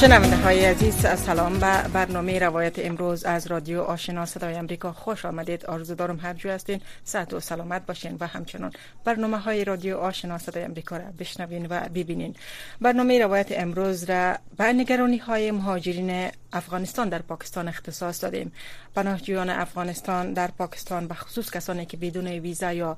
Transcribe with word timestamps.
شنونده 0.00 0.36
های 0.36 0.64
عزیز 0.64 1.06
سلام 1.06 1.58
به 1.58 1.82
برنامه 1.92 2.38
روایت 2.38 2.86
امروز 2.86 3.24
از 3.24 3.46
رادیو 3.46 3.80
آشنا 3.80 4.26
صدای 4.26 4.54
امریکا 4.54 4.92
خوش 4.92 5.24
آمدید. 5.24 5.66
آرزو 5.66 5.94
دارم 5.94 6.20
هر 6.20 6.34
جو 6.34 6.50
هستین. 6.50 6.80
صحت 7.04 7.34
و 7.34 7.40
سلامت 7.40 7.86
باشین 7.86 8.16
و 8.20 8.26
همچنان 8.26 8.72
برنامه 9.04 9.38
های 9.38 9.64
رادیو 9.64 9.96
آشنا 9.96 10.38
صدای 10.38 10.64
امریکا 10.64 10.96
را 10.96 11.04
بشنوین 11.18 11.66
و 11.70 11.80
ببینین. 11.94 12.34
برنامه 12.80 13.18
روایت 13.22 13.46
امروز 13.50 14.04
را 14.04 14.36
به 14.56 14.64
نگرانی 14.64 15.18
های 15.18 15.50
مهاجرین 15.50 16.30
افغانستان 16.52 17.08
در 17.08 17.22
پاکستان 17.22 17.68
اختصاص 17.68 18.24
دادیم. 18.24 18.52
پناهجویان 18.94 19.50
افغانستان 19.50 20.32
در 20.32 20.50
پاکستان 20.50 21.08
به 21.08 21.14
خصوص 21.14 21.50
کسانی 21.50 21.86
که 21.86 21.96
بدون 21.96 22.26
ویزا 22.26 22.72
یا 22.72 22.96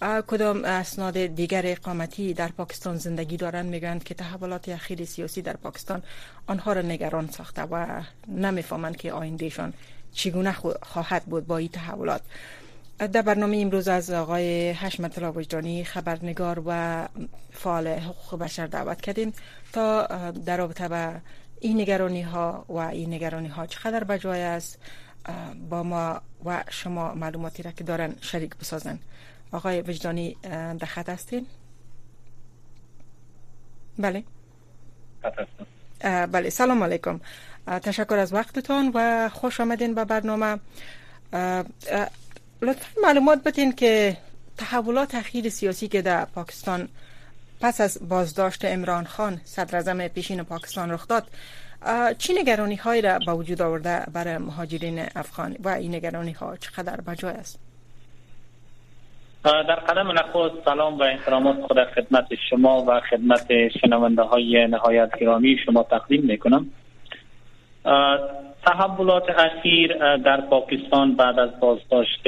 کدام 0.00 0.64
اسناد 0.64 1.26
دیگر 1.26 1.62
اقامتی 1.66 2.34
در 2.34 2.48
پاکستان 2.48 2.96
زندگی 2.96 3.36
دارند؟ 3.36 3.66
می‌گویند 3.66 4.04
که 4.04 4.14
تحولات 4.14 4.68
اخیر 4.68 5.04
سیاسی 5.04 5.42
در 5.42 5.56
پاکستان 5.56 6.02
آنها 6.46 6.72
را 6.72 6.82
نگران 6.82 7.30
ساخته 7.30 7.62
و 7.62 8.02
نمی‌فهمند 8.28 8.96
که 8.96 9.12
آیندهشان 9.12 9.72
چگونه 10.12 10.56
خواهد 10.82 11.24
بود 11.24 11.46
با 11.46 11.58
این 11.58 11.68
تحولات. 11.68 12.22
در 12.98 13.22
برنامه 13.22 13.56
امروز 13.56 13.88
از 13.88 14.10
آقای 14.10 14.70
حشمت 14.70 15.18
وجدانی 15.18 15.84
خبرنگار 15.84 16.62
و 16.66 17.08
فعال 17.52 17.88
حقوق 17.88 18.40
بشر 18.40 18.66
دعوت 18.66 19.00
کردیم 19.00 19.32
تا 19.72 20.06
در 20.30 20.56
رابطه 20.56 20.88
به 20.88 21.20
این 21.60 21.80
نگرانی 21.80 22.22
ها 22.22 22.64
و 22.68 22.76
این 22.76 23.14
نگرانی 23.14 23.48
ها 23.48 23.66
چقدر 23.66 24.04
بجای 24.04 24.42
است 24.42 24.78
با 25.70 25.82
ما 25.82 26.20
و 26.44 26.64
شما 26.70 27.14
معلوماتی 27.14 27.62
را 27.62 27.70
که 27.70 27.84
دارن 27.84 28.14
شریک 28.20 28.56
بسازن. 28.56 28.98
آقای 29.52 29.80
وجدانی 29.80 30.36
در 30.42 30.86
خط 30.86 31.08
هستین؟ 31.08 31.46
بله. 33.98 34.24
بله 36.02 36.50
سلام 36.50 36.82
علیکم. 36.82 37.20
تشکر 37.66 38.18
از 38.18 38.32
وقتتون 38.32 38.90
و 38.94 39.28
خوش 39.28 39.60
آمدین 39.60 39.94
به 39.94 40.04
برنامه. 40.04 40.58
لطفا 42.62 43.00
معلومات 43.02 43.42
بدین 43.44 43.72
که 43.72 44.16
تحولات 44.58 45.14
اخیر 45.14 45.48
سیاسی 45.48 45.88
که 45.88 46.02
در 46.02 46.24
پاکستان 46.24 46.88
پس 47.60 47.80
از 47.80 47.98
بازداشت 48.08 48.64
امران 48.64 49.04
خان 49.04 49.40
صدر 49.44 50.08
پیشین 50.08 50.42
پاکستان 50.42 50.90
رخ 50.90 51.08
داد 51.08 51.30
چی 52.18 52.32
نگرانی 52.32 52.76
هایی 52.76 53.02
را 53.02 53.18
به 53.18 53.32
وجود 53.32 53.62
آورده 53.62 54.06
برای 54.12 54.38
مهاجرین 54.38 55.06
افغان 55.16 55.56
و 55.64 55.68
این 55.68 55.94
نگرانی 55.94 56.32
ها 56.32 56.56
چقدر 56.56 57.00
بجای 57.00 57.34
است؟ 57.34 57.58
در 59.44 59.74
قدم 59.74 60.10
نخست 60.10 60.64
سلام 60.64 60.98
و 60.98 61.02
احترامات 61.02 61.60
خود 61.60 61.84
خدمت 61.84 62.26
شما 62.50 62.84
و 62.88 63.00
خدمت 63.00 63.68
شنونده 63.68 64.22
های 64.22 64.66
نهایت 64.66 65.18
گرامی 65.18 65.58
شما 65.66 65.82
تقدیم 65.82 66.22
می 66.22 66.38
کنم 66.38 66.66
تحولات 68.66 69.30
اخیر 69.30 70.16
در 70.16 70.40
پاکستان 70.40 71.14
بعد 71.14 71.38
از 71.38 71.60
بازداشت 71.60 72.22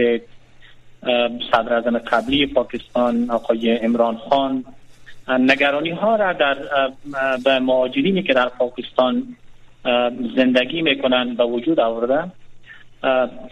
صدر 1.52 1.74
اعظم 1.74 1.98
قبلی 1.98 2.46
پاکستان 2.46 3.30
آقای 3.30 3.78
امران 3.78 4.16
خان 4.16 4.64
نگرانی 5.28 5.90
ها 5.90 6.16
را 6.16 6.32
در 6.32 6.56
به 7.44 7.58
مهاجرینی 7.58 8.22
که 8.22 8.32
در 8.32 8.48
پاکستان 8.48 9.36
زندگی 10.36 10.82
می‌کنند 10.82 11.36
به 11.36 11.44
وجود 11.44 11.80
آورده 11.80 12.24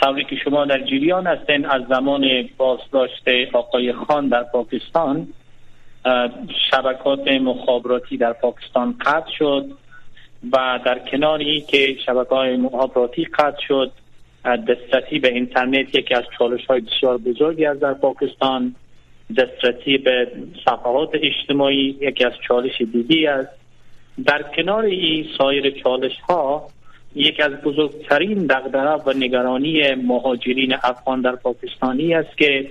طوری 0.01 0.25
که 0.25 0.37
شما 0.37 0.65
در 0.65 0.79
جریان 0.79 1.27
هستین 1.27 1.67
از 1.67 1.83
زمان 1.89 2.49
بازداشت 2.57 3.29
آقای 3.53 3.93
خان 3.93 4.29
در 4.29 4.43
پاکستان 4.43 5.29
شبکات 6.71 7.29
مخابراتی 7.29 8.17
در 8.17 8.33
پاکستان 8.33 8.95
قطع 9.01 9.31
شد 9.39 9.67
و 10.53 10.81
در 10.85 10.99
کناری 10.99 11.61
که 11.61 11.97
شبکه 12.07 12.35
های 12.35 12.57
مخابراتی 12.57 13.25
قطع 13.25 13.61
شد 13.69 13.93
دسترسی 14.45 15.19
به 15.19 15.33
اینترنت 15.33 15.95
یکی 15.95 16.15
از 16.15 16.25
چالش 16.39 16.67
های 16.67 16.81
بسیار 16.81 17.19
بزرگی 17.19 17.67
از 17.67 17.81
در 17.81 17.95
پاکستان 17.95 18.75
دسترسی 19.37 19.99
به 19.99 20.33
صفحات 20.65 21.11
اجتماعی 21.15 21.97
یکی 22.01 22.25
از 22.25 22.33
چالش 22.49 22.83
دیگی 22.93 23.27
است. 23.27 23.51
در 24.27 24.43
کنار 24.57 24.85
این 24.85 25.27
سایر 25.39 25.71
چالش 25.71 26.21
ها 26.29 26.69
یکی 27.15 27.43
از 27.43 27.53
بزرگترین 27.53 28.47
دغدغه 28.47 29.11
و 29.11 29.13
نگرانی 29.13 29.95
مهاجرین 29.95 30.75
افغان 30.75 31.21
در 31.21 31.37
پاکستانی 31.37 32.15
است 32.15 32.39
که 32.39 32.71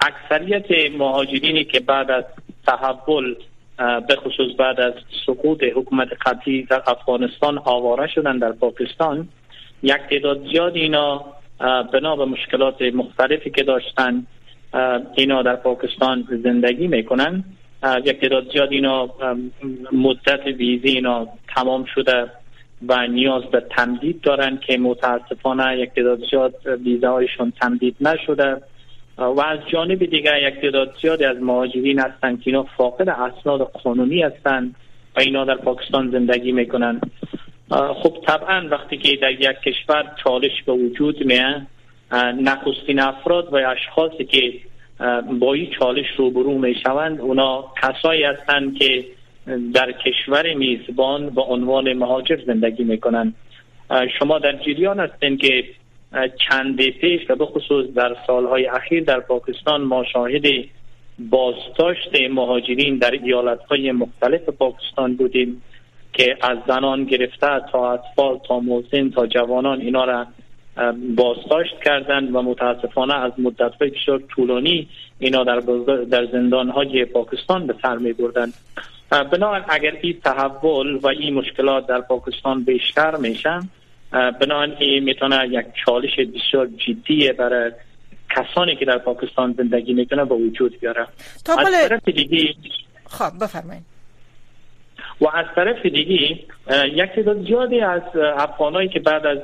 اکثریت 0.00 0.94
مهاجرینی 0.98 1.64
که 1.64 1.80
بعد 1.80 2.10
از 2.10 2.24
تحول 2.66 3.34
به 4.08 4.16
خصوص 4.16 4.56
بعد 4.58 4.80
از 4.80 4.92
سقوط 5.26 5.62
حکومت 5.62 6.08
قطعی 6.26 6.62
در 6.62 6.82
افغانستان 6.86 7.58
آواره 7.64 8.06
شدن 8.06 8.38
در 8.38 8.52
پاکستان 8.52 9.28
یک 9.82 9.96
تعداد 10.10 10.48
زیاد 10.50 10.76
اینا 10.76 11.24
بنا 11.92 12.16
به 12.16 12.24
مشکلات 12.24 12.82
مختلفی 12.82 13.50
که 13.50 13.62
داشتن 13.62 14.26
اینا 15.14 15.42
در 15.42 15.56
پاکستان 15.56 16.28
زندگی 16.44 16.86
می‌کنن. 16.88 17.44
یک 18.04 18.20
تعداد 18.20 18.52
زیاد 18.52 18.72
اینا 18.72 19.08
مدت 19.92 20.46
ویزی 20.46 20.88
اینا 20.88 21.28
تمام 21.54 21.84
شده. 21.94 22.30
و 22.88 23.06
نیاز 23.06 23.42
به 23.44 23.60
تمدید 23.60 24.20
دارن 24.20 24.58
که 24.66 24.78
متاسفانه 24.78 25.78
یک 25.78 25.90
تعداد 25.90 26.18
زیاد 26.30 26.54
ویزاهایشون 26.66 27.52
تمدید 27.60 27.96
نشده. 28.00 28.56
و 29.18 29.40
از 29.40 29.58
جانب 29.72 30.04
دیگر 30.04 30.48
یک 30.48 30.60
تعداد 30.60 30.94
زیادی 31.02 31.24
از 31.24 31.36
مهاجرین 31.36 32.00
هستند 32.00 32.42
که 32.42 32.50
اینا 32.50 32.62
فاقد 32.62 33.08
اسناد 33.08 33.60
قانونی 33.60 34.22
هستند 34.22 34.74
و 35.16 35.20
اینا 35.20 35.44
در 35.44 35.54
پاکستان 35.54 36.10
زندگی 36.10 36.52
می‌کنن. 36.52 37.00
خب 37.70 38.16
طبعا 38.26 38.68
وقتی 38.70 38.96
که 38.96 39.16
در 39.16 39.30
یک 39.30 39.60
کشور 39.66 40.12
چالش 40.24 40.62
به 40.66 40.72
وجود 40.72 41.26
میه 41.26 41.66
نخستین 42.40 43.00
افراد 43.00 43.52
و 43.52 43.56
اشخاصی 43.56 44.24
که 44.24 44.52
با 45.38 45.54
این 45.54 45.70
چالش 45.78 46.06
روبرو 46.16 46.58
می‌شوند 46.58 47.20
اونا 47.20 47.64
کسایی 47.82 48.22
هستند 48.22 48.78
که 48.78 49.04
در 49.74 49.92
کشور 49.92 50.54
میزبان 50.54 51.30
به 51.30 51.42
عنوان 51.42 51.92
مهاجر 51.92 52.38
زندگی 52.46 52.84
می‌کنند 52.84 53.34
شما 54.18 54.38
در 54.38 54.52
جریان 54.52 55.00
هستین 55.00 55.36
که 55.36 55.64
چند 56.48 56.76
پیش 56.76 57.30
و 57.30 57.34
به 57.34 57.46
خصوص 57.46 57.86
در 57.94 58.16
سالهای 58.26 58.66
اخیر 58.66 59.04
در 59.04 59.20
پاکستان 59.20 59.82
ما 59.82 60.04
شاهد 60.04 60.44
بازداشت 61.18 62.20
مهاجرین 62.30 62.98
در 62.98 63.10
ایالتهای 63.10 63.92
مختلف 63.92 64.48
پاکستان 64.48 65.16
بودیم 65.16 65.62
که 66.12 66.36
از 66.40 66.58
زنان 66.68 67.04
گرفته 67.04 67.60
تا 67.72 67.92
اطفال 67.92 68.38
تا 68.48 68.60
موزین 68.60 69.10
تا 69.10 69.26
جوانان 69.26 69.80
اینا 69.80 70.04
را 70.04 70.26
بازداشت 71.16 71.80
کردند 71.84 72.34
و 72.34 72.42
متاسفانه 72.42 73.14
از 73.14 73.32
مدت 73.38 73.78
بسیار 73.78 74.22
طولانی 74.28 74.88
اینا 75.18 75.44
در, 75.44 75.60
در 76.10 76.26
زندان 76.32 76.68
های 76.68 77.04
پاکستان 77.04 77.66
به 77.66 77.74
سر 77.82 77.96
می 77.96 78.12
بردن 78.12 78.52
بنابراین 79.10 79.64
اگر 79.68 79.92
این 80.02 80.20
تحول 80.24 80.96
و 80.96 81.06
این 81.06 81.34
مشکلات 81.34 81.86
در 81.86 82.00
پاکستان 82.00 82.64
بیشتر 82.64 83.16
میشن 83.16 83.60
بنابراین 84.12 84.74
این 84.78 85.04
می‌تونه 85.04 85.48
یک 85.50 85.66
چالش 85.84 86.18
بسیار 86.18 86.66
جدی 86.66 87.32
برای 87.32 87.72
کسانی 88.36 88.76
که 88.76 88.84
در 88.84 88.98
پاکستان 88.98 89.54
زندگی 89.58 89.94
می‌کنه 89.94 90.24
به 90.24 90.34
وجود 90.34 90.80
بیاره. 90.80 91.06
تا 91.44 91.54
از 91.54 91.88
طرف 91.88 92.08
دیگه 92.08 92.54
خب 93.10 93.44
بفرمایید. 93.44 93.82
و 95.20 95.26
از 95.34 95.46
طرف 95.54 95.86
دیگه 95.86 96.38
یک 96.94 97.10
تعداد 97.14 97.46
زیادی 97.46 97.80
از 97.80 98.02
افغانایی 98.36 98.88
که 98.88 99.00
بعد 99.00 99.26
از 99.26 99.38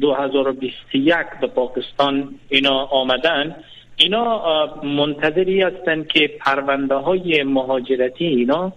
2021 0.00 1.16
به 1.40 1.46
پاکستان 1.46 2.34
اینا 2.48 2.84
آمدن 2.84 3.56
اینا 3.96 4.66
منتظری 4.82 5.62
هستند 5.62 6.08
که 6.08 6.30
پرونده 6.40 6.94
های 6.94 7.42
مهاجرتی 7.42 8.24
اینا 8.24 8.72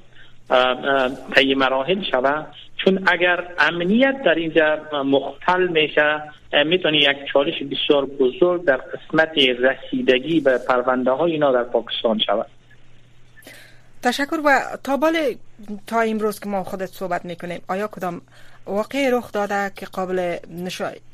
طی 1.36 1.53
مراحل 1.53 2.03
شود 2.12 2.48
چون 2.86 3.03
اگر 3.07 3.48
امنیت 3.59 4.24
در 4.25 4.36
اینجا 4.36 4.80
مختل 5.03 5.68
میشه 5.68 6.21
می‌تونه 6.65 6.98
یک 6.98 7.18
چالش 7.33 7.53
بسیار 7.63 8.06
بزرگ 8.06 8.65
در 8.65 8.77
قسمت 8.77 9.38
رسیدگی 9.38 10.39
به 10.39 10.57
پرونده 10.57 11.12
های 11.12 11.31
اینا 11.31 11.51
در 11.51 11.63
پاکستان 11.63 12.19
شود 12.19 12.45
تشکر 14.03 14.39
و 14.45 14.59
تا 14.83 14.98
بال 14.98 15.15
تا 15.88 16.01
امروز 16.01 16.39
که 16.39 16.50
ما 16.50 16.63
خودت 16.63 16.86
صحبت 16.86 17.25
می‌کنیم 17.25 17.62
آیا 17.68 17.88
کدام 17.88 18.21
واقع 18.65 19.09
رخ 19.12 19.31
داده 19.31 19.71
که 19.75 19.86
قابل 19.86 20.38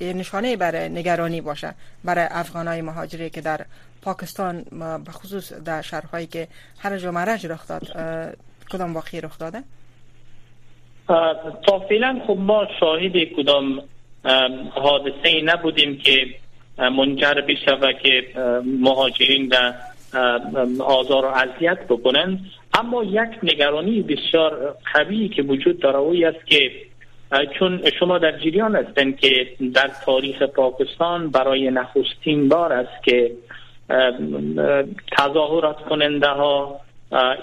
نشانه 0.01 0.57
برای 0.57 0.89
نگرانی 0.89 1.41
باشه 1.41 1.73
برای 2.03 2.27
افغان 2.31 2.67
های 2.67 2.81
مهاجری 2.81 3.29
که 3.29 3.41
در 3.41 3.65
پاکستان 4.01 4.65
به 5.05 5.11
خصوص 5.11 5.53
در 5.53 5.81
شهرهایی 5.81 6.27
که 6.27 6.47
هر 6.79 7.11
مرج 7.11 7.47
رخ 7.47 7.67
داد 7.67 7.87
کدام 8.69 8.93
واقعی 8.93 9.21
رخ 9.21 9.39
داده؟ 9.39 9.63
تا 11.67 11.79
فعلا 11.89 12.21
خب 12.27 12.37
ما 12.39 12.67
شاهد 12.79 13.17
کدام 13.17 13.81
حادثه 14.71 15.27
ای 15.27 15.41
نبودیم 15.41 15.97
که 15.97 16.27
منجر 16.77 17.33
بشه 17.33 17.77
که 18.03 18.23
مهاجرین 18.79 19.47
در 19.47 19.73
آزار 20.79 21.25
و 21.25 21.27
اذیت 21.27 21.87
بکنن 21.89 22.39
اما 22.73 23.03
یک 23.03 23.29
نگرانی 23.43 24.01
بسیار 24.01 24.75
قوی 24.93 25.29
که 25.29 25.41
وجود 25.41 25.79
داره 25.79 25.97
اوی 25.97 26.25
است 26.25 26.45
که 26.45 26.71
چون 27.59 27.81
شما 27.99 28.17
در 28.17 28.39
جریان 28.39 28.75
هستند 28.75 29.19
که 29.19 29.47
در 29.73 29.91
تاریخ 30.05 30.41
پاکستان 30.41 31.29
برای 31.29 31.71
نخستین 31.71 32.49
بار 32.49 32.73
است 32.73 33.03
که 33.03 33.31
تظاهرات 35.17 35.81
کننده 35.89 36.27
ها 36.27 36.79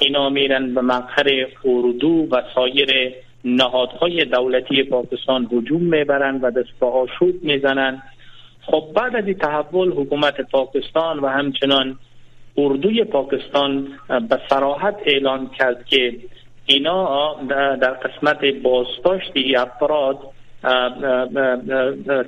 اینا 0.00 0.28
میرن 0.28 0.75
به 0.75 0.81
مقهر 0.81 1.46
اردو 1.64 2.28
و 2.31 2.43
سایر 2.55 3.14
نهادهای 3.44 4.25
دولتی 4.25 4.82
پاکستان 4.82 5.49
هجوم 5.52 5.82
می‌برند 5.82 6.44
و 6.44 6.50
دست 6.50 6.81
به 6.81 6.87
آشوب 6.87 7.34
می‌زنند 7.43 8.02
خب 8.66 8.84
بعد 8.94 9.16
از 9.16 9.37
تحول 9.37 9.93
حکومت 9.93 10.40
پاکستان 10.40 11.19
و 11.19 11.26
همچنان 11.26 11.99
اردوی 12.56 13.05
پاکستان 13.05 13.88
به 14.08 14.40
سراحت 14.50 14.96
اعلان 15.06 15.50
کرد 15.58 15.87
که 15.87 16.17
اینا 16.67 17.34
در 17.81 17.90
قسمت 17.90 18.44
بازداشت 18.44 19.32
افراد 19.56 20.19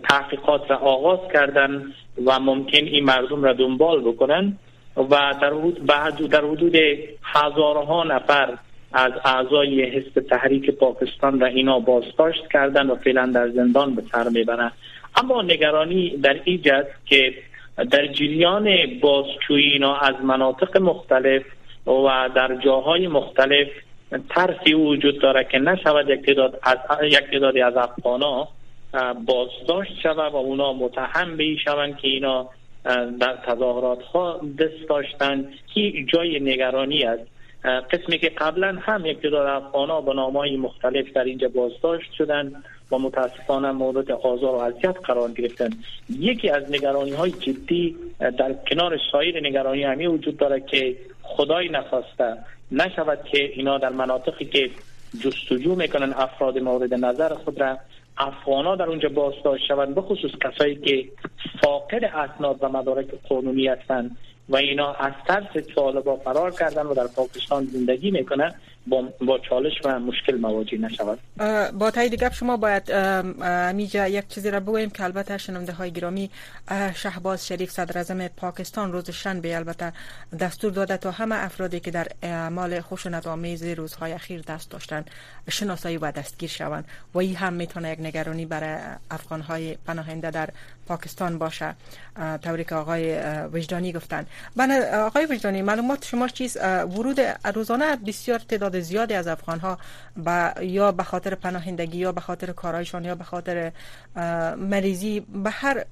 تحقیقات 0.08 0.70
را 0.70 0.76
آغاز 0.76 1.18
کردن 1.32 1.82
و 2.26 2.40
ممکن 2.40 2.84
این 2.84 3.04
مردم 3.04 3.44
را 3.44 3.52
دنبال 3.52 4.00
بکنن. 4.00 4.58
و 4.96 5.34
در 5.40 5.52
حدود, 5.52 5.86
در 6.30 6.44
حدود 6.44 6.76
هزارها 7.22 8.04
نفر 8.04 8.58
از 8.92 9.12
اعضای 9.24 9.82
حزب 9.82 10.20
تحریک 10.20 10.70
پاکستان 10.70 11.40
را 11.40 11.46
اینا 11.46 11.78
بازداشت 11.78 12.48
کردن 12.52 12.86
و 12.86 12.94
فعلا 12.96 13.26
در 13.26 13.48
زندان 13.48 13.94
به 13.94 14.02
سر 14.12 14.28
می‌برن 14.28 14.72
اما 15.16 15.42
نگرانی 15.42 16.16
در 16.16 16.40
ایجاد 16.44 16.86
که 17.06 17.34
در 17.90 18.06
جریان 18.06 18.76
بازجویی 19.00 19.72
اینا 19.72 19.96
از 19.96 20.14
مناطق 20.22 20.76
مختلف 20.76 21.42
و 21.86 22.28
در 22.34 22.54
جاهای 22.54 23.08
مختلف 23.08 23.68
ترسی 24.30 24.74
وجود 24.74 25.20
داره 25.20 25.46
که 25.50 25.58
نشود 25.58 26.10
یک 26.10 26.26
تعداد 26.26 26.60
از 26.62 26.78
یک 27.02 27.30
تعدادی 27.30 27.62
از 27.62 27.76
افغانا 27.76 28.48
بازداشت 29.26 30.00
شود 30.02 30.32
و 30.32 30.36
اونا 30.36 30.72
متهم 30.72 31.36
به 31.36 31.56
شوند 31.64 31.96
که 31.96 32.08
اینا 32.08 32.48
در 33.20 33.38
تظاهرات 33.46 34.02
ها 34.02 34.40
دست 34.58 34.88
داشتن 34.88 35.48
که 35.74 36.04
جای 36.12 36.40
نگرانی 36.40 37.04
است. 37.04 37.22
قسمی 37.64 38.18
که 38.18 38.28
قبلا 38.28 38.78
هم 38.80 39.12
تعداد 39.12 39.46
افغان 39.46 40.04
به 40.04 40.14
نامهای 40.14 40.56
مختلف 40.56 41.12
در 41.12 41.24
اینجا 41.24 41.48
بازداشت 41.48 42.12
شدن 42.12 42.52
و 42.92 42.98
متاسفانه 42.98 43.72
مورد 43.72 44.10
آزار 44.10 44.54
و 44.54 44.58
اذیت 44.58 44.96
قرار 45.04 45.30
گرفتن 45.30 45.70
یکی 46.10 46.50
از 46.50 46.70
نگرانی 46.70 47.10
های 47.10 47.30
جدی 47.30 47.96
در 48.18 48.54
کنار 48.70 48.98
سایر 49.12 49.40
نگرانی 49.48 49.84
همی 49.84 50.06
وجود 50.06 50.36
داره 50.36 50.60
که 50.60 50.96
خدای 51.22 51.68
نخواسته 51.68 52.36
نشود 52.72 53.18
که 53.24 53.50
اینا 53.52 53.78
در 53.78 53.88
مناطقی 53.88 54.44
که 54.44 54.70
جستجو 55.20 55.74
می‌کنن 55.74 56.12
افراد 56.12 56.58
مورد 56.58 56.94
نظر 56.94 57.34
خود 57.34 57.60
را 57.60 57.78
افغانا 58.18 58.76
در 58.76 58.84
اونجا 58.84 59.08
بازداشت 59.08 59.66
شوند 59.68 59.94
به 59.94 60.00
خصوص 60.00 60.30
کسایی 60.44 60.76
که 60.76 61.08
فاقد 61.62 62.04
اسناد 62.04 62.56
و 62.60 62.68
مدارک 62.68 63.06
قانونی 63.28 63.66
هستند. 63.66 64.16
و 64.48 64.56
اینا 64.56 64.92
از 64.92 65.12
ترس 65.28 65.66
طالبا 65.74 66.16
فرار 66.16 66.50
کردن 66.50 66.86
و 66.86 66.94
در 66.94 67.06
پاکستان 67.16 67.64
زندگی 67.64 68.10
می‌کنن. 68.10 68.54
با, 68.86 69.08
با 69.20 69.38
چالش 69.38 69.72
و 69.84 70.00
مشکل 70.00 70.36
مواجه 70.36 70.78
نشود. 70.78 71.18
با 71.78 71.90
تایید 71.90 72.14
گپ 72.14 72.32
شما 72.32 72.56
باید 72.56 72.92
میجا 73.74 74.08
یک 74.08 74.28
چیزی 74.28 74.50
را 74.50 74.60
بگوییم 74.60 74.90
که 74.90 75.04
البته 75.04 75.38
شنونده 75.38 75.72
های 75.72 75.90
گرامی 75.90 76.30
شهباز 76.94 77.46
شریف 77.46 77.70
صدر 77.70 77.98
اعظم 77.98 78.28
پاکستان 78.28 78.92
روز 78.92 79.10
شنبه 79.10 79.56
البته 79.56 79.92
دستور 80.40 80.72
داده 80.72 80.96
تا 80.96 81.10
همه 81.10 81.44
افرادی 81.44 81.80
که 81.80 81.90
در 81.90 82.06
اعمال 82.22 82.80
خشونت 82.80 83.26
آمیز 83.26 83.62
روزهای 83.62 84.12
اخیر 84.12 84.40
دست 84.40 84.70
داشتن 84.70 85.04
شناسایی 85.50 85.96
و 85.96 86.10
دستگیر 86.12 86.50
شوند 86.50 86.84
و 87.14 87.18
این 87.18 87.36
هم 87.36 87.52
می‌تونه 87.52 87.90
یک 87.92 88.00
نگرانی 88.00 88.46
برای 88.46 88.78
افغان 89.10 89.40
های 89.40 89.76
پناهنده 89.86 90.30
در 90.30 90.48
پاکستان 90.86 91.38
باشه. 91.38 91.74
طوری 92.42 92.64
آقای 92.72 93.18
وجدانی 93.52 93.92
گفتن 93.92 94.26
آقای 94.94 95.26
وجدانی 95.26 95.62
معلومات 95.62 96.04
شما 96.04 96.28
چیز 96.28 96.56
ورود 96.96 97.20
روزانه 97.54 97.96
بسیار 97.96 98.38
تعداد 98.38 98.75
زیادی 98.80 99.14
از 99.14 99.28
افغان 99.28 99.58
ها 99.58 99.78
با 100.16 100.52
یا 100.60 100.92
به 100.92 101.02
خاطر 101.02 101.34
پناهندگی 101.34 101.98
یا 101.98 102.12
به 102.12 102.20
خاطر 102.20 102.52
کارایشان 102.52 103.04
یا 103.04 103.14
به 103.14 103.24
خاطر 103.24 103.72
مریضی 104.56 105.20
به 105.20 105.50
هر 105.50 105.84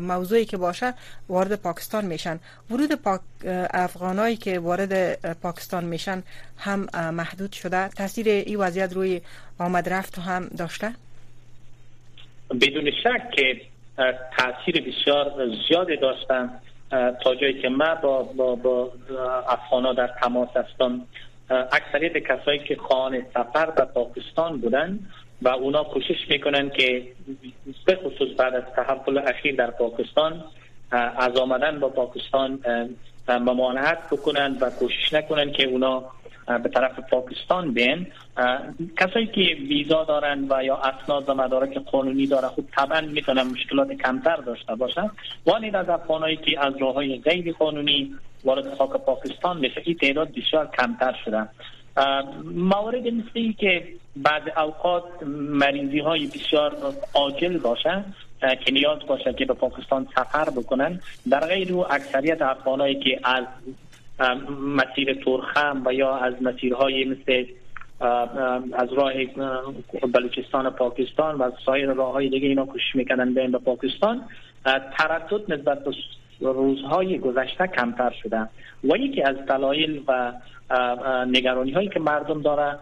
موضوعی 0.00 0.44
که 0.44 0.56
باشه 0.56 0.94
وارد 1.28 1.54
پاکستان 1.54 2.04
میشن. 2.04 2.38
ورود 2.70 2.92
پاک 2.94 3.20
افغانایی 3.74 4.36
که 4.36 4.58
وارد 4.58 5.22
پاکستان 5.40 5.84
میشن 5.84 6.22
هم 6.58 6.86
محدود 7.10 7.52
شده. 7.52 7.88
تاثیر 7.88 8.28
این 8.28 8.56
وضعیت 8.56 8.92
روی 8.92 9.20
آمد 9.58 9.88
رفت 9.88 10.18
هم 10.18 10.48
داشته؟ 10.48 10.92
بدون 12.60 12.90
شک 12.90 13.30
که 13.36 13.60
تاثیر 14.38 14.80
بسیار 14.80 15.32
زیادی 15.68 15.96
داشتن. 15.96 16.60
تا 16.90 17.34
جایی 17.34 17.62
که 17.62 17.68
من 17.68 17.94
با, 18.02 18.22
با, 18.22 18.54
با 18.54 18.92
افغانا 19.48 19.92
در 19.92 20.10
تماس 20.22 20.48
هستم 20.56 21.00
اکثریت 21.50 22.18
کسایی 22.18 22.58
که 22.58 22.76
خانه 22.76 23.26
سفر 23.34 23.70
به 23.70 23.84
پاکستان 23.84 24.58
بودن 24.58 24.98
و 25.42 25.48
اونا 25.48 25.84
کوشش 25.84 26.28
می‌کنن 26.28 26.70
که 26.70 27.02
به 27.84 27.96
خصوص 27.96 28.28
بعد 28.38 28.54
از 28.54 28.64
تحول 28.76 29.18
اخیر 29.18 29.56
در 29.56 29.70
پاکستان 29.70 30.44
از 31.16 31.36
آمدن 31.36 31.80
با 31.80 31.88
پاکستان 31.88 32.58
ممانعت 33.28 34.10
بکنن 34.10 34.56
و 34.60 34.70
کوشش 34.70 35.12
نکنن 35.12 35.52
که 35.52 35.64
اونا 35.64 36.04
به 36.46 36.68
طرف 36.68 37.00
پاکستان 37.10 37.72
بین. 37.72 38.06
کسایی 38.98 39.26
که 39.26 39.40
ویزا 39.68 40.04
دارن 40.04 40.46
و 40.50 40.64
یا 40.64 40.76
اسناد 40.76 41.28
و 41.28 41.34
مدارک 41.34 41.78
قانونی 41.78 42.26
دارن 42.26 42.48
خود 42.48 42.68
طبعا 42.76 43.00
می‌تونن 43.00 43.42
مشکلات 43.42 43.92
کمتر 43.92 44.36
داشته 44.36 44.74
باشن 44.74 45.10
ولی 45.46 45.70
از 45.70 45.88
افغانایی 45.88 46.36
که 46.36 46.64
از 46.64 46.74
راه 46.80 46.94
های 46.94 47.18
غیر 47.18 47.52
قانونی 47.52 48.14
وارد 48.44 48.74
خاک 48.74 48.90
پاکستان 48.90 49.58
میشه 49.58 49.82
این 49.84 49.96
تعداد 49.96 50.28
بسیار 50.34 50.70
کمتر 50.78 51.16
شدن 51.24 51.48
موارد 52.54 53.06
مثل 53.06 53.52
که 53.58 53.88
بعد 54.16 54.58
اوقات 54.58 55.04
مریضی 55.50 55.98
های 55.98 56.26
بسیار 56.26 56.76
عاجل 57.14 57.58
باشن 57.58 58.04
که 58.40 58.72
نیاز 58.72 58.98
باشه 59.06 59.32
که 59.32 59.44
به 59.44 59.54
پاکستان 59.54 60.08
سفر 60.16 60.50
بکنن 60.50 61.00
در 61.30 61.40
غیر 61.40 61.72
او 61.72 61.92
اکثریت 61.92 62.42
افغانایی 62.42 62.94
که 62.94 63.20
از 63.24 63.44
مسیر 64.60 65.14
ترخم 65.24 65.82
و 65.84 65.94
یا 65.94 66.16
از 66.16 66.34
مسیرهای 66.42 67.04
مثل 67.04 67.44
از 68.72 68.92
راه 68.92 69.12
بلوچستان 70.14 70.70
پاکستان 70.70 71.34
و 71.38 71.50
سایر 71.66 71.92
راه 71.92 72.12
های 72.12 72.28
دیگه 72.28 72.48
اینا 72.48 72.64
کوشش 72.64 72.94
می‌کنن 72.94 73.34
به 73.34 73.48
به 73.48 73.58
پاکستان. 73.58 74.22
تردد 74.98 75.52
نسبت 75.52 75.84
به 76.40 76.52
روزهای 76.52 77.18
گذشته 77.18 77.66
کمتر 77.66 78.14
شده. 78.22 78.48
و 78.84 78.96
یکی 78.96 79.22
از 79.22 79.36
دلایل 79.36 80.02
و 80.08 80.32
نگرانی 81.26 81.70
هایی 81.70 81.88
که 81.88 82.00
مردم 82.00 82.42
داره 82.42 82.78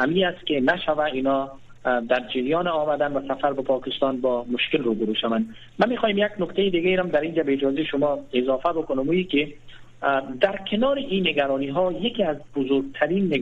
همی 0.00 0.24
است 0.24 0.46
که 0.46 0.60
نشوه 0.60 1.04
اینا 1.04 1.50
در 1.84 2.22
جریان 2.34 2.68
آمدن 2.68 3.12
و 3.12 3.20
سفر 3.28 3.52
به 3.52 3.62
پاکستان 3.62 4.20
با 4.20 4.46
مشکل 4.52 4.82
روبرو 4.82 5.14
شوند. 5.14 5.54
من 5.78 5.88
می‌خوایم 5.88 6.18
یک 6.18 6.32
نکته 6.38 6.70
دیگه 6.70 6.88
ایرم 6.88 7.08
در 7.08 7.20
اینجا 7.20 7.42
به 7.42 7.52
اجازه 7.52 7.84
شما 7.84 8.18
اضافه 8.32 8.68
بکنم 8.68 9.24
که 9.24 9.48
در 10.40 10.56
کنار 10.70 10.96
این 10.96 11.28
نگرانی 11.28 11.68
ها 11.68 11.92
یکی 11.92 12.22
از 12.22 12.36
بزرگترین 12.56 13.34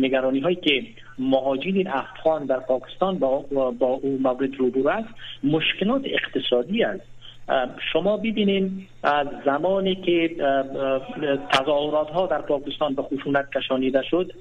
نگرانی 0.00 0.40
هایی 0.40 0.56
که 0.56 0.86
مهاجرین 1.18 1.88
افغان 1.88 2.46
در 2.46 2.60
پاکستان 2.60 3.18
با, 3.18 3.44
با 3.78 3.86
او 3.86 4.18
مورد 4.22 4.54
روبرو 4.54 4.88
است 4.88 5.08
مشکلات 5.44 6.02
اقتصادی 6.04 6.84
است. 6.84 7.04
شما 7.92 8.16
ببینید 8.16 8.88
از 9.02 9.26
زمانی 9.44 9.94
که 9.94 10.36
تظاهرات 11.52 12.10
ها 12.10 12.26
در 12.26 12.42
پاکستان 12.42 12.94
به 12.94 13.02
خشونت 13.02 13.50
کشانیده 13.50 14.02
شد 14.02 14.32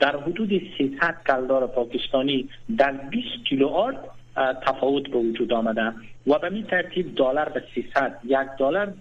در 0.00 0.16
حدود 0.16 0.62
300 0.78 1.14
کلدار 1.26 1.66
پاکستانی 1.66 2.48
در 2.78 2.92
20 2.92 3.26
کیلو 3.48 3.68
آرد 3.68 3.98
تفاوت 4.36 5.10
به 5.10 5.18
وجود 5.18 5.52
آمده. 5.52 5.92
و 6.26 6.38
به 6.38 6.52
این 6.52 6.66
ترتیب 6.66 7.14
دلار 7.16 7.48
به 7.48 7.62
300 7.74 8.18
یک 8.24 8.38
دلار 8.58 8.92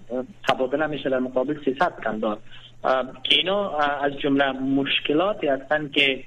تبادله 0.50 0.88
میشه 0.88 1.10
در 1.10 1.20
مقابل 1.20 1.58
300 1.66 1.94
کلدار 2.04 2.38
که 3.24 3.36
اینا 3.36 3.78
از 3.78 4.14
جمله 4.14 4.52
مشکلاتی 4.52 5.48
هستند 5.48 5.92
که 5.92 6.24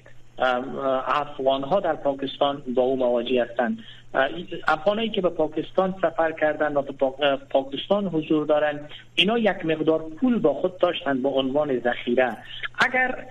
افغان 1.06 1.62
ها 1.62 1.80
در 1.80 1.94
پاکستان 1.94 2.62
با 2.74 2.82
او 2.82 2.96
مواجه 2.96 3.42
هستند. 3.42 3.78
افغانایی 4.68 5.08
که 5.08 5.20
به 5.20 5.28
پاکستان 5.28 5.94
سفر 6.02 6.32
کردن 6.32 6.76
و 6.76 6.82
به 6.82 6.92
پاکستان 7.50 8.06
حضور 8.06 8.46
دارند 8.46 8.88
اینا 9.14 9.38
یک 9.38 9.66
مقدار 9.66 10.02
پول 10.20 10.38
با 10.38 10.54
خود 10.54 10.78
داشتند 10.78 11.22
به 11.22 11.28
عنوان 11.28 11.80
ذخیره. 11.80 12.36
اگر 12.78 13.26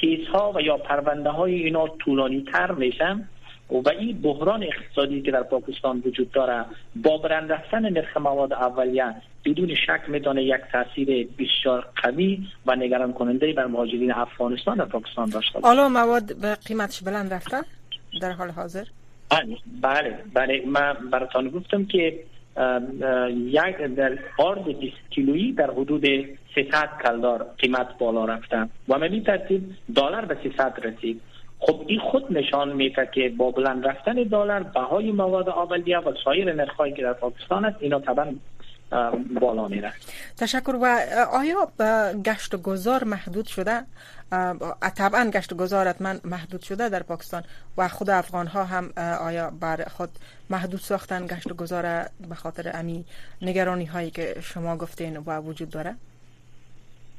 کیس 0.00 0.28
ها 0.28 0.52
و 0.54 0.60
یا 0.60 0.76
پرونده 0.76 1.30
های 1.30 1.54
اینا 1.54 1.88
طولانی 1.88 2.44
تر 2.52 2.72
میشن 2.72 3.28
و 3.70 3.88
این 3.88 4.20
بحران 4.20 4.62
اقتصادی 4.62 5.22
که 5.22 5.30
در 5.30 5.42
پاکستان 5.42 6.02
وجود 6.06 6.30
داره 6.30 6.64
با 6.96 7.18
برند 7.18 7.52
رفتن 7.52 7.88
نرخ 7.88 8.16
مواد 8.16 8.52
اولیه 8.52 9.14
بدون 9.44 9.74
شک 9.74 10.00
می‌تونه 10.08 10.44
یک 10.44 10.60
تاثیر 10.72 11.28
بسیار 11.38 11.88
قوی 12.02 12.46
و 12.66 12.76
نگران 12.76 13.12
کننده 13.12 13.52
بر 13.52 13.66
مهاجرین 13.66 14.12
افغانستان 14.12 14.76
در 14.76 14.84
پاکستان 14.84 15.30
داشته 15.30 15.60
باشه. 15.60 15.66
حالا 15.66 15.88
مواد 15.88 16.36
به 16.36 16.54
قیمتش 16.54 17.02
بلند 17.02 17.34
رفته 17.34 17.56
در 18.20 18.32
حال 18.32 18.50
حاضر؟ 18.50 18.84
بله 19.30 19.56
بله 19.82 20.18
بله. 20.34 20.62
من 20.66 20.96
براتان 21.10 21.48
گفتم 21.48 21.84
که 21.84 22.18
یک 23.30 23.76
در 23.96 24.18
آرد 24.38 24.78
20 24.78 24.96
کیلویی 25.10 25.52
در 25.52 25.70
حدود 25.70 26.04
300 26.54 26.88
کلدار 27.04 27.46
قیمت 27.58 27.98
بالا 27.98 28.24
رفته 28.24 28.68
و 28.88 28.98
به 28.98 29.20
ترتیب 29.20 29.62
دلار 29.96 30.24
به 30.24 30.36
300 30.42 30.86
رسید. 30.86 31.20
خب 31.66 31.84
این 31.86 32.00
خود 32.00 32.32
نشان 32.32 32.72
میده 32.72 33.08
که 33.14 33.32
با 33.38 33.50
بلند 33.50 33.86
رفتن 33.86 34.12
دلار 34.12 34.62
بهای 34.62 35.12
مواد 35.12 35.48
اولیه 35.48 35.98
و 35.98 36.14
سایر 36.24 36.52
نرخهایی 36.52 36.94
که 36.94 37.02
در 37.02 37.12
پاکستان 37.12 37.64
است. 37.64 37.76
اینا 37.80 38.00
طبعا 38.00 38.34
بالا 39.40 39.68
میره 39.68 39.92
تشکر. 40.36 40.76
و 40.82 40.98
آیا 41.32 41.68
گشت 42.24 42.54
و 42.54 42.58
گذار 42.58 43.04
محدود 43.04 43.46
شده؟ 43.46 43.80
طبعا 44.96 45.30
گشت 45.30 45.52
و 45.52 45.56
گذار 45.56 45.94
من 46.00 46.20
محدود 46.24 46.62
شده 46.62 46.88
در 46.88 47.02
پاکستان 47.02 47.42
و 47.78 47.88
خود 47.88 48.10
افغان 48.10 48.46
ها 48.46 48.64
هم 48.64 48.92
آیا 49.20 49.52
بر 49.60 49.84
خود 49.84 50.10
محدود 50.50 50.80
ساختن 50.80 51.26
گشت 51.26 51.50
و 51.50 51.54
گذار 51.54 51.82
به 52.28 52.34
خاطر 52.34 52.70
امی 52.74 53.04
نگرانی 53.42 53.84
هایی 53.84 54.10
که 54.10 54.34
شما 54.40 54.76
گفتین 54.76 55.16
و 55.16 55.40
وجود 55.40 55.70
داره؟ 55.70 55.94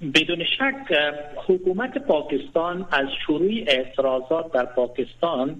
بدون 0.02 0.44
شک 0.44 0.98
حکومت 1.36 1.98
پاکستان 1.98 2.86
از 2.92 3.08
شروع 3.26 3.52
اعتراضات 3.68 4.52
در 4.52 4.66
پاکستان 4.66 5.56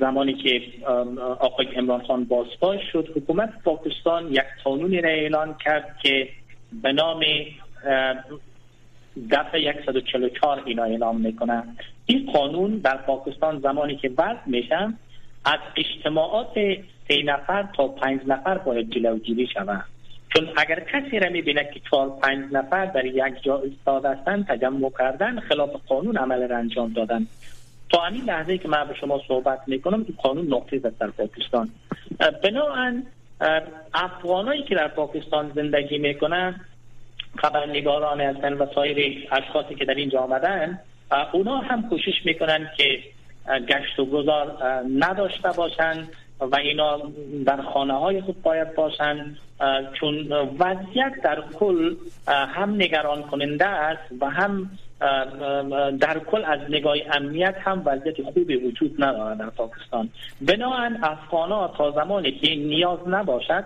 زمانی 0.00 0.34
که 0.34 0.62
آقای 1.40 1.66
عمران 1.66 2.02
خان 2.02 2.24
بازپاش 2.24 2.80
شد 2.92 3.12
حکومت 3.16 3.62
پاکستان 3.64 4.32
یک 4.32 4.42
قانونی 4.64 5.00
را 5.00 5.10
اعلان 5.10 5.54
کرد 5.64 5.96
که 6.02 6.28
به 6.82 6.92
نام 6.92 7.20
دفعه 9.30 9.82
144 9.86 10.62
اینا 10.66 10.84
اعلام 10.84 11.20
می‌کنه 11.20 11.62
این 12.06 12.32
قانون 12.32 12.78
در 12.78 12.96
پاکستان 12.96 13.60
زمانی 13.60 13.96
که 13.96 14.10
وضع 14.18 14.46
میشن 14.46 14.98
از 15.44 15.58
اجتماعات 15.76 16.54
سه 17.08 17.22
نفر 17.24 17.68
تا 17.76 17.88
پنج 17.88 18.20
نفر 18.26 18.58
باید 18.58 18.90
جلوگیری 18.90 19.46
شود. 19.46 19.84
چون 20.36 20.48
اگر 20.56 20.80
کسی 20.80 21.18
را 21.18 21.30
می‌بینه 21.30 21.70
که 21.74 21.80
چهار 21.90 22.18
پنج 22.22 22.52
نفر 22.52 22.86
در 22.86 23.04
یک 23.04 23.42
جا 23.42 23.58
ایستاده 23.58 24.08
هستند 24.08 24.46
تجمع 24.46 24.90
کردن 24.98 25.40
خلاف 25.40 25.70
قانون 25.86 26.16
عمل 26.16 26.48
را 26.48 26.56
انجام 26.56 26.92
دادن. 26.92 27.26
تا 27.90 28.00
همین 28.00 28.24
لحظه 28.24 28.58
که 28.58 28.68
من 28.68 28.88
به 28.88 28.94
شما 28.94 29.20
صحبت 29.28 29.60
می‌کنم 29.66 30.04
این 30.08 30.16
قانون 30.22 30.54
نقطه 30.54 30.80
است 30.84 30.98
در 30.98 31.06
پاکستان. 31.06 31.70
بنابراین 32.42 33.06
افغانایی 33.94 34.62
که 34.62 34.74
در 34.74 34.88
پاکستان 34.88 35.52
زندگی 35.54 35.98
می‌کنن 35.98 36.60
خبرنگاران 37.36 38.20
هستن 38.20 38.52
و 38.52 38.66
سایر 38.74 39.28
اشخاصی 39.32 39.74
که 39.74 39.84
در 39.84 39.94
اینجا 39.94 40.20
آمدن 40.20 40.78
اونا 41.32 41.58
هم 41.58 41.88
کوشش 41.88 42.14
می‌کنن 42.24 42.70
که 42.76 42.98
گشت 43.68 43.98
و 43.98 44.06
گذار 44.06 44.56
نداشته 44.98 45.48
باشند. 45.56 46.08
و 46.40 46.56
اینا 46.56 46.98
در 47.46 47.62
خانه 47.62 47.94
های 47.94 48.20
خود 48.20 48.42
باید 48.42 48.74
باشند 48.74 49.38
چون 50.00 50.32
وضعیت 50.58 51.12
در 51.24 51.42
کل 51.58 51.94
هم 52.28 52.74
نگران 52.74 53.22
کننده 53.22 53.66
است 53.66 54.12
و 54.20 54.30
هم 54.30 54.70
در 56.00 56.18
کل 56.18 56.44
از 56.44 56.60
نگاه 56.68 56.96
امنیت 57.12 57.54
هم 57.60 57.82
وضعیت 57.84 58.22
خوبی 58.22 58.56
وجود 58.56 59.04
ندارد 59.04 59.38
در 59.38 59.50
پاکستان. 59.50 60.08
بنابراین 60.40 61.04
افغان 61.04 61.70
تا 61.78 61.90
زمانی 61.90 62.32
که 62.32 62.54
نیاز 62.54 62.98
نباشد 63.08 63.64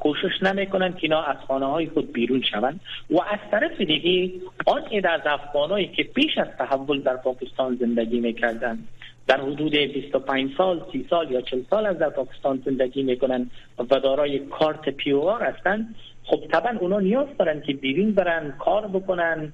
کوشش 0.00 0.42
نمی‌کنن 0.42 0.92
که 0.92 0.98
اینا 1.02 1.22
از 1.22 1.36
خانه 1.48 1.66
های 1.66 1.86
خود 1.86 2.12
بیرون 2.12 2.42
شوند. 2.50 2.80
و 3.10 3.16
از 3.20 3.38
طرف 3.50 3.80
دیگه 3.80 4.34
آن 4.66 4.82
از 5.04 5.20
افغانایی 5.26 5.86
که 5.86 6.02
پیش 6.02 6.38
از 6.38 6.48
تحول 6.58 7.00
در 7.00 7.16
پاکستان 7.16 7.76
زندگی 7.76 8.20
می‌کردن 8.20 8.78
در 9.26 9.40
حدود 9.40 9.72
25 9.72 10.50
سال 10.56 10.82
30 10.92 11.06
سال 11.10 11.32
یا 11.32 11.40
40 11.40 11.60
سال 11.70 11.86
از 11.86 11.98
در 11.98 12.08
پاکستان 12.08 12.62
زندگی 12.64 13.02
می‌کنن 13.02 13.50
و 13.78 14.00
دارای 14.00 14.38
کارت 14.38 14.88
پیوار 14.88 15.42
هستند 15.42 15.94
خب 16.24 16.40
طبعا 16.52 16.78
اونا 16.80 17.00
نیاز 17.00 17.26
دارن 17.38 17.60
که 17.60 17.72
بیرون 17.72 18.12
برن 18.12 18.54
کار 18.58 18.86
بکنن 18.86 19.52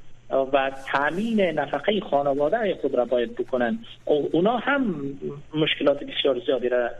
و 0.52 0.72
تامین 0.92 1.40
نفقه 1.40 2.00
خانواده 2.00 2.78
خود 2.82 2.94
را 2.94 3.04
باید 3.04 3.34
بکنن. 3.34 3.78
اونا 4.04 4.56
هم 4.56 4.94
مشکلات 5.54 6.04
بسیار 6.04 6.40
زیادی 6.46 6.68
را 6.68 6.90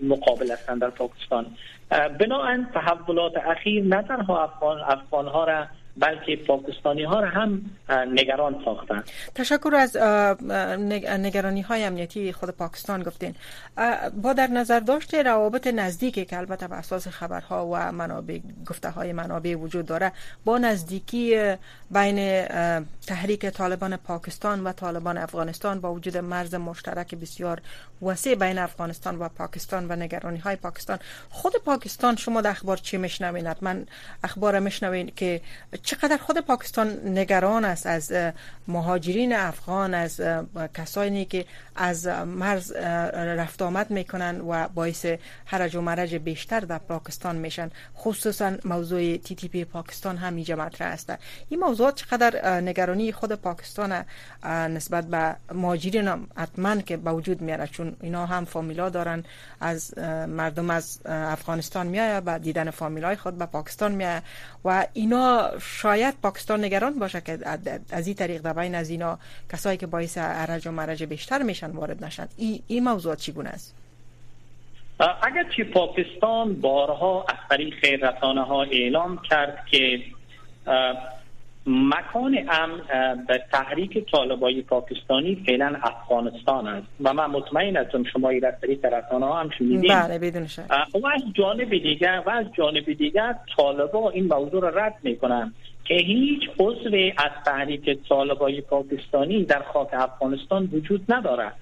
مقابل 0.00 0.52
هستند 0.52 0.80
در 0.80 0.90
پاکستان. 0.90 1.46
بنابراین 2.20 2.66
تحولات 2.74 3.36
اخیر 3.36 3.84
نه 3.84 4.02
تنها 4.02 4.44
افغان, 4.44 4.80
افغان 4.80 5.26
ها 5.26 5.44
را 5.44 5.66
بلکه 5.96 6.36
پاکستانی 6.36 7.04
ها 7.04 7.20
را 7.20 7.28
هم 7.28 7.62
نگران 7.88 8.62
ساختن. 8.64 9.04
تشکر 9.34 9.74
از 9.74 9.96
نگرانی 11.18 11.60
های 11.60 11.84
امنیتی 11.84 12.32
خود 12.32 12.50
پاکستان 12.50 13.02
گفتین. 13.02 13.34
با 14.22 14.32
در 14.32 14.46
نظر 14.46 14.80
داشت 14.80 15.14
روابط 15.14 15.66
نزدیکی 15.66 16.24
که 16.24 16.38
البته 16.38 16.68
به 16.68 16.74
اساس 16.74 17.08
خبرها 17.08 17.66
و 17.66 17.92
منابع 17.92 18.38
گفته 18.66 18.90
های 18.90 19.12
منابع 19.12 19.54
وجود 19.54 19.86
داره 19.86 20.12
با 20.44 20.58
نزدیکی 20.58 21.54
بین 21.94 22.46
تحریک 23.06 23.46
طالبان 23.46 23.96
پاکستان 23.96 24.64
و 24.64 24.72
طالبان 24.72 25.18
افغانستان 25.18 25.80
با 25.80 25.94
وجود 25.94 26.16
مرز 26.16 26.54
مشترک 26.54 27.14
بسیار 27.14 27.60
وسیع 28.02 28.34
بین 28.34 28.58
افغانستان 28.58 29.18
و 29.18 29.28
پاکستان 29.28 29.86
و 29.88 29.96
نگرانی 29.96 30.38
های 30.38 30.56
پاکستان. 30.56 30.98
خود 31.30 31.52
پاکستان 31.64 32.16
شما 32.16 32.40
در 32.40 32.50
اخبار 32.50 32.76
چی 32.76 32.96
میشنوید 32.96 33.56
من 33.60 33.86
اخبار 34.24 34.58
میشنوین 34.58 35.12
که 35.16 35.40
چقدر 35.82 36.16
خود 36.16 36.38
پاکستان 36.38 37.08
نگران 37.18 37.64
است 37.64 37.86
از 37.86 38.12
مهاجرین 38.68 39.34
افغان 39.34 39.94
از 39.94 40.20
کسانی 40.74 41.24
که 41.24 41.44
از 41.76 42.06
مرز 42.06 42.72
رفت 43.12 43.62
آمد 43.62 43.90
می‌کنن 43.90 44.40
و 44.40 44.68
باعث 44.68 45.06
حرج 45.44 45.76
و 45.76 45.80
مرج 45.80 46.14
بیشتر 46.14 46.60
در 46.60 46.78
پاکستان 46.78 47.36
میشن. 47.36 47.70
خصوصا 47.96 48.52
موضوع 48.64 49.16
تی 49.16 49.34
تی 49.34 49.48
پی 49.48 49.64
پاکستان 49.64 50.16
هم 50.16 50.34
اینجا 50.34 50.56
مطرح 50.56 50.92
است. 50.92 51.12
این 51.48 51.60
موضوع 51.60 51.83
چقدر 51.92 52.60
نگرانی 52.60 53.12
خود 53.12 53.32
پاکستان 53.32 54.04
نسبت 54.44 55.06
به 55.06 55.36
مهاجرین 55.54 56.26
حتما 56.36 56.76
که 56.76 56.96
به 56.96 57.10
وجود 57.10 57.40
میاره 57.40 57.66
چون 57.66 57.96
اینا 58.02 58.26
هم 58.26 58.44
فامیلا 58.44 58.88
دارن 58.88 59.24
از 59.60 59.98
مردم 60.28 60.70
از 60.70 61.00
افغانستان 61.06 61.86
میایه 61.86 62.22
و 62.26 62.38
دیدن 62.38 62.70
فامیلای 62.70 63.16
خود 63.16 63.38
به 63.38 63.46
پاکستان 63.46 63.92
میایه 63.92 64.22
و 64.64 64.86
اینا 64.92 65.50
شاید 65.60 66.14
پاکستان 66.22 66.64
نگران 66.64 66.98
باشه 66.98 67.20
که 67.20 67.38
از 67.90 68.06
این 68.06 68.16
طریق 68.16 68.42
در 68.42 68.52
بین 68.52 68.74
از 68.74 68.90
اینا 68.90 69.18
کسایی 69.52 69.78
که 69.78 69.86
باعث 69.86 70.18
عرج 70.18 70.66
و 70.66 70.70
مرج 70.70 71.04
بیشتر 71.04 71.42
میشن 71.42 71.70
وارد 71.70 72.04
نشن. 72.04 72.28
این 72.36 72.62
ای 72.66 72.80
موضوعات 72.80 73.18
چگونه 73.18 73.48
است 73.48 73.74
اگر 74.98 75.44
چی 75.56 75.64
پاکستان 75.64 76.60
بارها 76.60 77.26
از 77.28 77.36
طریق 77.50 78.04
رسانه 78.04 78.44
ها 78.44 78.62
اعلام 78.62 79.22
کرد 79.22 79.66
که 79.70 80.00
مکان 81.66 82.38
امن 82.48 82.80
به 83.28 83.42
تحریک 83.52 84.10
طالبای 84.10 84.62
پاکستانی 84.62 85.44
فعلا 85.46 85.76
افغانستان 85.82 86.66
است. 86.66 86.86
و 87.00 87.12
من 87.12 87.26
مطمئن 87.26 87.76
هستم 87.76 88.04
شما 88.04 88.28
این 88.28 88.44
از 88.46 88.54
طریق 88.60 88.84
رسانه 88.84 89.26
ها 89.26 89.40
هم 89.40 89.50
شنیدید 89.58 89.90
بله 89.90 90.18
بدون 90.18 90.46
شک. 90.46 90.62
و 91.02 91.06
از 91.06 91.22
جانب 91.34 91.70
دیگر 91.70 92.22
و 92.26 92.30
از 92.30 92.46
جانب 92.52 92.92
دیگر 92.92 93.34
طالبا 93.56 94.10
این 94.10 94.26
موضوع 94.26 94.62
را 94.62 94.68
رد 94.68 94.94
می‌کنن 95.02 95.54
که 95.84 95.94
هیچ 95.94 96.42
عضو 96.58 96.96
از 97.16 97.30
تحریک 97.46 97.98
طالبای 98.08 98.60
پاکستانی 98.60 99.44
در 99.44 99.62
خاک 99.72 99.88
افغانستان 99.92 100.68
وجود 100.72 101.04
ندارد. 101.08 101.56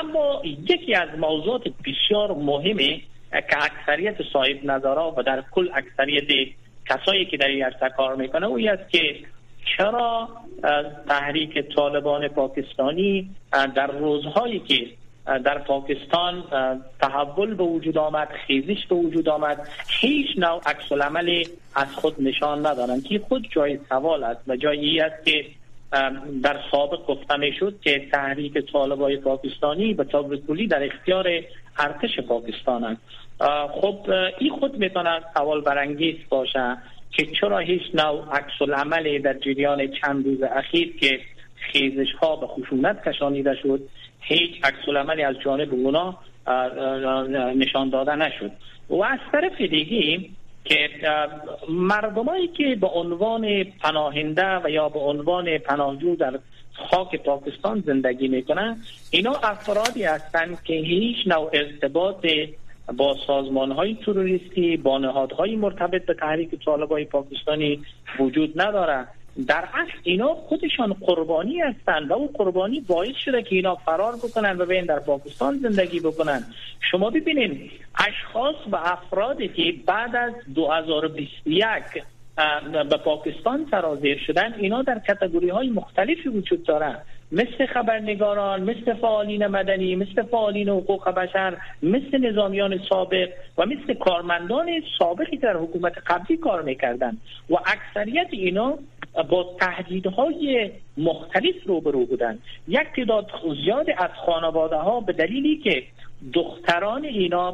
اما 0.00 0.42
یکی 0.44 0.94
از 0.94 1.08
موضوعات 1.18 1.62
بسیار 1.86 2.32
مهمه 2.32 3.00
که 3.32 3.64
اکثریت 3.64 4.16
صاحب 4.32 4.64
نظارا 4.64 5.14
و 5.16 5.22
در 5.22 5.44
کل 5.50 5.68
اکثریت 5.74 6.48
کسایی 6.88 7.24
که 7.24 7.36
در 7.36 7.46
این 7.46 7.64
عرصه 7.64 7.88
کار 7.96 8.16
می‌کنه 8.16 8.46
او 8.46 8.58
است 8.58 8.90
که 8.90 9.16
چرا 9.64 10.28
تحریک 11.08 11.74
طالبان 11.74 12.28
پاکستانی 12.28 13.30
در 13.52 13.86
روزهایی 13.86 14.58
که 14.58 14.86
در 15.26 15.58
پاکستان 15.58 16.44
تحول 17.00 17.54
به 17.54 17.64
وجود 17.64 17.98
آمد 17.98 18.28
خیزش 18.46 18.86
به 18.86 18.94
وجود 18.94 19.28
آمد 19.28 19.68
هیچ 20.00 20.38
نوع 20.38 20.60
عکس 20.66 20.92
عملی 20.92 21.48
از 21.74 21.94
خود 21.94 22.22
نشان 22.22 22.66
ندارند 22.66 23.04
که 23.04 23.18
خود 23.18 23.48
جای 23.50 23.78
سوال 23.88 24.24
است 24.24 24.40
و 24.48 24.56
جایی 24.56 25.00
است 25.00 25.24
که 25.24 25.46
در 26.42 26.60
سابق 26.72 27.06
گفته 27.06 27.36
می 27.36 27.52
شد 27.52 27.80
که 27.80 28.08
تحریک 28.12 28.72
طالبای 28.72 29.16
پاکستانی 29.16 29.94
به 29.94 30.04
طور 30.04 30.36
کلی 30.36 30.66
در 30.66 30.84
اختیار 30.84 31.26
ارتش 31.78 32.20
پاکستان 32.20 32.84
است. 32.84 33.00
خب 33.80 34.10
این 34.38 34.50
خود 34.50 34.78
می‌تونه 34.78 35.20
سوال 35.34 35.60
برانگیز 35.60 36.16
باشه 36.28 36.76
که 37.12 37.26
چرا 37.40 37.58
هیچ 37.58 37.82
نوع 37.94 38.24
عکس 38.32 38.62
العملی 38.62 39.18
در 39.18 39.34
جریان 39.34 39.86
چند 39.86 40.26
روز 40.26 40.42
اخیر 40.42 40.96
که 40.96 41.20
خیزش 41.54 42.12
ها 42.20 42.36
به 42.36 42.46
خشونت 42.46 43.08
کشانیده 43.08 43.54
شد 43.62 43.80
هیچ 44.20 44.64
عکس 44.64 44.88
العملی 44.88 45.22
از 45.22 45.36
جانب 45.44 45.74
اونا 45.74 46.18
نشان 47.54 47.90
داده 47.90 48.16
نشد. 48.16 48.50
و 48.90 49.02
از 49.02 49.18
طرف 49.32 49.60
دیگه 49.60 50.28
که 50.64 50.88
مردمایی 51.68 52.48
که 52.48 52.76
به 52.80 52.86
عنوان 52.86 53.64
پناهنده 53.64 54.56
و 54.64 54.70
یا 54.70 54.88
به 54.88 54.98
عنوان 54.98 55.58
پناهجو 55.58 56.16
در 56.16 56.38
خاک 56.74 57.16
پاکستان 57.16 57.82
زندگی 57.86 58.28
می‌کنن 58.28 58.76
اینا 59.10 59.32
افرادی 59.32 60.04
هستند 60.04 60.62
که 60.64 60.74
هیچ 60.74 61.16
نوع 61.26 61.50
ارتباط 61.52 62.26
با 62.96 63.16
سازمان 63.26 63.72
های 63.72 63.94
تروریستی 63.94 64.76
با 64.76 64.98
نهادهای 64.98 65.56
مرتبط 65.56 66.06
به 66.06 66.14
تحریک 66.14 66.64
طالبای 66.64 67.04
پاکستانی 67.04 67.82
وجود 68.18 68.60
نداره. 68.60 69.06
در 69.46 69.64
اصل 69.74 69.98
اینا 70.02 70.34
خودشان 70.34 70.92
قربانی 70.92 71.60
هستند 71.60 72.10
و 72.10 72.14
اون 72.14 72.26
قربانی 72.26 72.80
باعث 72.80 73.16
شده 73.16 73.42
که 73.42 73.56
اینا 73.56 73.74
فرار 73.74 74.16
بکنن 74.16 74.58
و 74.58 74.66
بین 74.66 74.84
در 74.84 74.98
پاکستان 74.98 75.58
زندگی 75.58 76.00
بکنن. 76.00 76.44
شما 76.90 77.10
ببینید 77.10 77.70
اشخاص 78.08 78.56
و 78.72 78.76
افرادی 78.76 79.48
که 79.48 79.74
بعد 79.86 80.16
از 80.16 80.32
2021 80.54 81.82
به 82.90 82.96
پاکستان 82.96 83.66
سرازیر 83.70 84.18
شدن 84.26 84.54
اینا 84.54 84.82
در 84.82 84.98
کتگوری 84.98 85.48
های 85.48 85.70
مختلفی 85.70 86.28
وجود 86.28 86.64
دارن. 86.64 86.98
مثل 87.32 87.66
خبرنگاران 87.66 88.62
مثل 88.62 88.94
فعالین 88.94 89.46
مدنی 89.46 89.96
مثل 89.96 90.22
فعالین 90.22 90.68
حقوق 90.68 91.08
بشر 91.08 91.56
مثل 91.82 92.18
نظامیان 92.30 92.80
سابق 92.88 93.28
و 93.58 93.66
مثل 93.66 93.94
کارمندان 93.94 94.68
سابقی 94.98 95.36
در 95.36 95.56
حکومت 95.56 95.92
قبلی 96.06 96.36
کار 96.36 96.62
می‌کردن 96.62 97.16
و 97.50 97.54
اکثریت 97.54 98.28
اینا 98.30 98.78
با 99.30 99.56
تهدیدهای 99.60 100.70
مختلف 100.96 101.54
روبرو 101.66 102.06
بودن 102.06 102.38
یک 102.68 102.86
تعداد 102.96 103.30
زیاد 103.64 103.86
از 103.98 104.10
خانواده 104.26 104.76
ها 104.76 105.00
به 105.00 105.12
دلیلی 105.12 105.56
که 105.56 105.82
دختران 106.32 107.04
اینا 107.04 107.52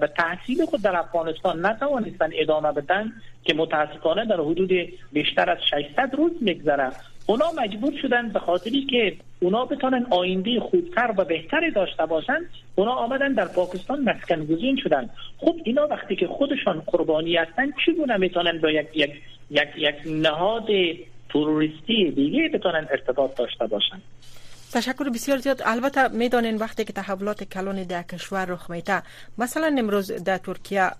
به 0.00 0.10
تحصیل 0.16 0.64
خود 0.66 0.82
در 0.82 0.96
افغانستان 0.96 1.66
نتوانستن 1.66 2.30
ادامه 2.34 2.72
بدن 2.72 3.12
که 3.44 3.54
متاسفانه 3.54 4.24
در 4.24 4.40
حدود 4.40 4.70
بیشتر 5.12 5.50
از 5.50 5.58
600 5.70 6.14
روز 6.14 6.32
میگذره. 6.40 6.92
اونا 7.26 7.44
مجبور 7.62 7.92
شدن 8.02 8.28
به 8.28 8.38
خاطری 8.38 8.86
که 8.86 9.16
اونا 9.40 9.64
بتونن 9.64 10.06
آینده 10.10 10.60
خوبتر 10.60 11.14
و 11.16 11.24
بهتری 11.24 11.70
داشته 11.70 12.06
باشن 12.06 12.40
اونا 12.74 12.92
آمدن 12.92 13.32
در 13.32 13.44
پاکستان 13.44 14.04
مسکن 14.04 14.44
گزین 14.44 14.76
شدن. 14.76 15.10
خب 15.38 15.56
اینا 15.64 15.86
وقتی 15.86 16.16
که 16.16 16.26
خودشان 16.26 16.82
قربانی 16.86 17.36
هستن 17.36 17.72
چگونه 17.86 18.16
می‌تونن 18.16 18.60
با 18.60 18.70
یک 18.70 18.86
یک 18.94 19.10
یک 19.50 19.68
یک 19.76 19.94
نهاد 20.06 20.68
تروریستی 21.28 22.10
دیگه 22.10 22.48
بتونن 22.48 22.86
ارتباط 22.90 23.36
داشته 23.36 23.66
باشن؟ 23.66 24.00
تشکر 24.74 25.08
بسیار 25.08 25.38
زیاد. 25.38 25.62
البته 25.64 26.08
می‌دانین 26.08 26.56
وقتی 26.56 26.84
که 26.84 26.92
تحولات 26.92 27.44
کلان 27.44 27.82
در 27.82 28.02
کشور 28.02 28.44
رخ 28.44 28.70
میته 28.70 29.02
مثلا 29.38 29.76
امروز 29.78 30.12
در 30.12 30.38
ترکیه 30.38 30.90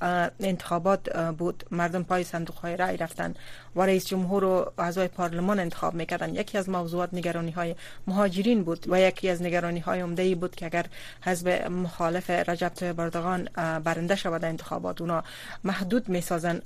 انتخابات 0.40 1.16
بود. 1.38 1.64
مردم 1.70 2.02
پای 2.02 2.24
صندوق 2.24 2.56
های 2.56 2.76
رای 2.76 2.96
رفتن. 2.96 3.34
و 3.76 3.82
رئیس 3.82 4.06
جمهور 4.06 4.44
و 4.44 4.72
اعضای 4.78 5.08
پارلمان 5.08 5.60
انتخاب 5.60 5.94
می‌کردن. 5.94 6.34
یکی 6.34 6.58
از 6.58 6.68
موضوعات 6.68 7.14
نگرانی 7.14 7.50
های 7.50 7.74
مهاجرین 8.06 8.64
بود 8.64 8.86
و 8.88 9.00
یکی 9.00 9.28
از 9.28 9.42
نگرانی 9.42 9.80
های 9.80 10.00
عمده 10.00 10.34
بود 10.34 10.54
که 10.54 10.66
اگر 10.66 10.86
حزب 11.22 11.48
مخالف 11.68 12.30
رجب 12.30 12.68
طیب 12.68 13.00
اردوغان 13.00 13.44
برنده 13.84 14.16
شود 14.16 14.44
انتخابات 14.44 15.00
اونا 15.00 15.24
محدود 15.64 16.08
می‌سازن 16.08 16.60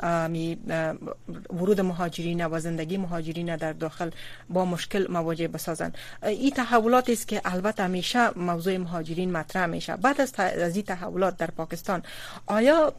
ورود 1.50 1.80
مهاجرین 1.80 2.46
و 2.46 2.58
زندگی 2.58 2.96
مهاجرین 2.96 3.56
در 3.56 3.72
داخل 3.72 4.10
با 4.50 4.64
مشکل 4.64 5.06
مواجه 5.12 5.48
بسازن. 5.48 5.92
این 6.22 6.50
تحولات 6.50 7.10
است 7.10 7.28
که 7.28 7.40
البته 7.44 7.82
همیشه 7.82 8.38
موضوع 8.38 8.76
مهاجرین 8.76 9.32
مطرح 9.32 9.66
میشه. 9.66 9.96
بعد 9.96 10.20
از 10.20 10.34
از 10.38 10.76
این 10.76 10.84
تحولات 10.84 11.36
در 11.36 11.50
پاکستان 11.50 12.02
آیا 12.46 12.92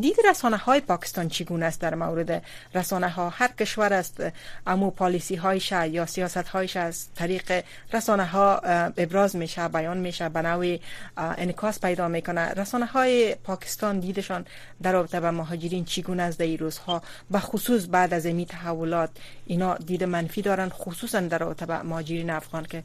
دید 0.00 0.16
رسانه 0.30 0.56
های 0.56 0.80
پاکستان 0.80 1.28
چگونه 1.28 1.66
است 1.66 1.80
در 1.80 1.94
مورد 1.94 2.42
رسانه 2.74 3.08
ها 3.08 3.30
هر 3.46 3.52
کشور 3.52 3.92
است. 3.92 4.22
امو 4.66 4.90
پالیسی 4.90 5.34
هایش 5.34 5.72
یا 5.72 6.06
سیاست 6.06 6.48
هایش 6.48 6.76
از 6.76 7.14
طریق 7.14 7.64
رسانه 7.92 8.24
ها 8.24 8.58
ابراز 8.96 9.36
میشه 9.36 9.68
بیان 9.68 9.96
میشه 9.96 10.28
به 10.28 10.42
نوعی 10.42 10.80
انکاس 11.16 11.80
پیدا 11.80 12.08
می‌کنه. 12.08 12.52
رسانه 12.56 12.86
های 12.86 13.34
پاکستان 13.44 14.00
دیدشان 14.00 14.44
در 14.82 14.92
رابطه 14.92 15.20
با 15.20 15.30
مهاجرین 15.30 15.84
چگونه 15.84 16.22
است 16.22 16.38
در 16.38 16.56
روزها؟ 16.56 17.02
به 17.30 17.38
خصوص 17.38 17.86
بعد 17.90 18.14
از 18.14 18.26
این 18.26 18.44
تحولات 18.44 19.10
اینا 19.46 19.74
دید 19.74 20.04
منفی 20.04 20.42
دارن 20.42 20.68
خصوصا 20.68 21.20
در 21.20 21.38
رابطه 21.38 21.66
با 21.66 21.82
مهاجرین 21.82 22.30
افغان 22.30 22.64
که 22.64 22.82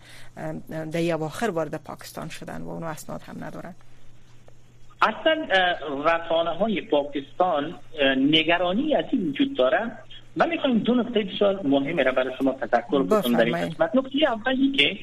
در 0.92 1.14
اواخر 1.14 1.50
وارد 1.50 1.84
پاکستان 1.84 2.30
شدن 2.30 2.62
و 2.62 2.70
اونو 2.70 2.86
اسناد 2.86 3.22
هم 3.22 3.44
ندارن. 3.44 3.74
اصلا 5.02 5.48
رسانه 6.06 6.50
های 6.50 6.82
پاکستان 6.82 7.76
نگرانی 8.18 8.96
از 8.96 9.06
این 9.12 9.30
وجود 9.30 9.58
داره 9.58 9.92
من 10.36 10.50
می‌خوایم 10.50 10.78
دو 10.78 10.96
نکته 10.96 11.20
بسیار 11.24 11.62
مهمه 11.64 12.04
را 12.04 12.12
برای 12.12 12.34
شما 12.38 12.54
تذکر 12.54 13.04
بکنم 13.04 13.38
در 13.38 13.46
این 13.46 13.70
قسمت. 13.70 13.96
نکته 13.96 14.32
اولی 14.32 14.72
که 14.72 14.98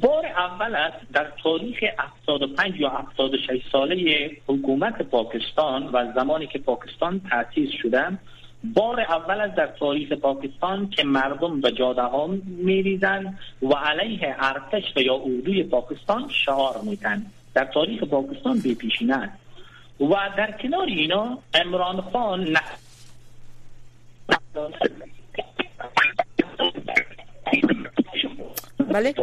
بار 0.00 0.26
اول 0.26 0.74
است 0.74 1.12
در 1.12 1.32
تاریخ 1.42 1.78
75 2.26 2.80
یا 2.80 2.88
76 2.88 3.60
ساله 3.72 4.30
حکومت 4.46 5.02
پاکستان 5.02 5.86
و 5.92 6.12
زمانی 6.14 6.46
که 6.46 6.58
پاکستان 6.58 7.20
تأسیس 7.30 7.70
شده 7.82 8.18
بار 8.64 9.00
اول 9.00 9.40
است 9.40 9.54
در 9.54 9.66
تاریخ 9.66 10.12
پاکستان 10.12 10.90
که 10.90 11.04
مردم 11.04 11.60
به 11.60 11.72
جاده 11.72 12.02
ها 12.02 12.26
میریزند 12.46 13.38
و 13.62 13.74
علیه 13.74 14.36
ارتش 14.38 14.96
و 14.96 15.00
یا 15.00 15.14
اردوی 15.14 15.62
پاکستان 15.62 16.28
شعار 16.28 16.80
میتن 16.82 17.26
در 17.54 17.64
تاریخ 17.64 18.02
پاکستان 18.02 18.58
بی 18.58 18.74
پیشینه 18.74 19.14
است. 19.14 19.38
و 20.00 20.14
در 20.36 20.52
کنار 20.62 20.86
اینا 20.86 21.38
امران 21.54 22.00
خان 22.00 22.56
بله. 28.92 29.14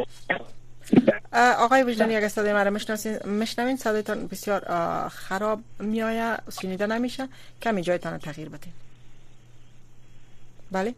آقای 1.33 1.83
وجدانی 1.83 2.15
اگر 2.15 2.27
صدای 2.27 2.53
مرا 2.53 2.71
مشنوین 3.25 3.77
صدایتان 3.77 4.27
بسیار 4.27 4.61
خراب 5.09 5.59
میآید. 5.79 6.39
شنیده 6.61 6.87
نمیشه. 6.87 7.27
کمی 7.61 7.81
جایتان 7.81 8.17
تغییر 8.17 8.49
بدین. 8.49 8.73
بله. 10.71 10.95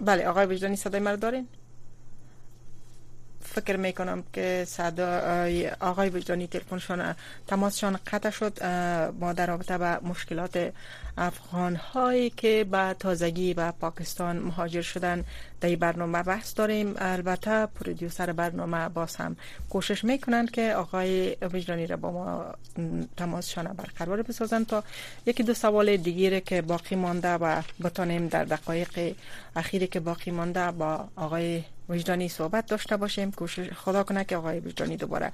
بله 0.00 0.26
آقای 0.28 0.46
وجدانی 0.46 0.76
صدای 0.76 1.00
مرا 1.00 1.16
دارین؟ 1.16 1.48
فکر 3.54 3.76
می‌کنم 3.76 4.24
که 4.32 4.64
صدا 4.68 5.20
آقای 5.80 6.08
وجدانی 6.08 6.46
تلفنشان 6.46 7.14
تماسشان 7.46 7.98
قطع 8.06 8.30
شد 8.30 8.64
ما 9.20 9.32
در 9.32 9.46
رابطه 9.46 9.78
با 9.78 9.98
مشکلات 10.02 10.72
افغان 11.18 11.76
هایی 11.76 12.30
که 12.30 12.66
به 12.70 12.96
تازگی 12.98 13.54
به 13.54 13.70
پاکستان 13.70 14.38
مهاجر 14.38 14.82
شدن 14.82 15.24
در 15.60 15.76
برنامه 15.76 16.22
بحث 16.22 16.56
داریم. 16.56 16.94
البته 16.98 17.66
پرودیوسر 17.66 18.32
برنامه 18.32 18.88
باز 18.88 19.16
هم 19.16 19.36
کوشش 19.70 20.04
می‌کنن 20.04 20.46
که 20.46 20.74
آقای 20.74 21.36
وجدانی 21.52 21.86
را 21.86 21.96
با 21.96 22.10
ما 22.10 22.54
تماسشان 23.16 23.64
برقرار 23.64 24.22
بسازن 24.22 24.64
تا 24.64 24.84
یکی 25.26 25.42
دو 25.42 25.54
سوال 25.54 25.96
دیگه 25.96 26.40
که 26.40 26.62
باقی 26.62 26.96
مانده 26.96 27.34
و 27.34 27.62
بتانیم 27.84 28.28
در 28.28 28.44
دقایق 28.44 29.14
اخیری 29.56 29.86
که 29.86 30.00
باقی 30.00 30.30
مانده 30.30 30.70
با 30.70 31.08
آقای 31.16 31.62
وجدانی 31.88 32.28
صحبت 32.28 32.66
داشته 32.66 32.96
باشیم. 32.96 33.30
کوشش 33.30 33.70
خدا 33.72 34.02
کنه 34.02 34.24
که 34.24 34.36
آقای 34.36 34.60
وجدانی 34.60 34.96
دوباره 34.96 35.32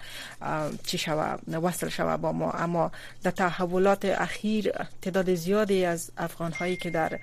چی 0.86 0.98
شوه 0.98 1.36
وصل 1.48 1.88
شوه 1.88 2.16
با 2.16 2.32
ما. 2.32 2.50
اما 2.50 2.92
در 3.22 3.30
تحولات 3.30 4.04
اخیر 4.04 4.72
تعداد 5.02 5.34
زیادی 5.34 5.84
از 5.84 6.10
افغان 6.16 6.52
هایی 6.52 6.76
که 6.76 6.90
در 6.90 7.18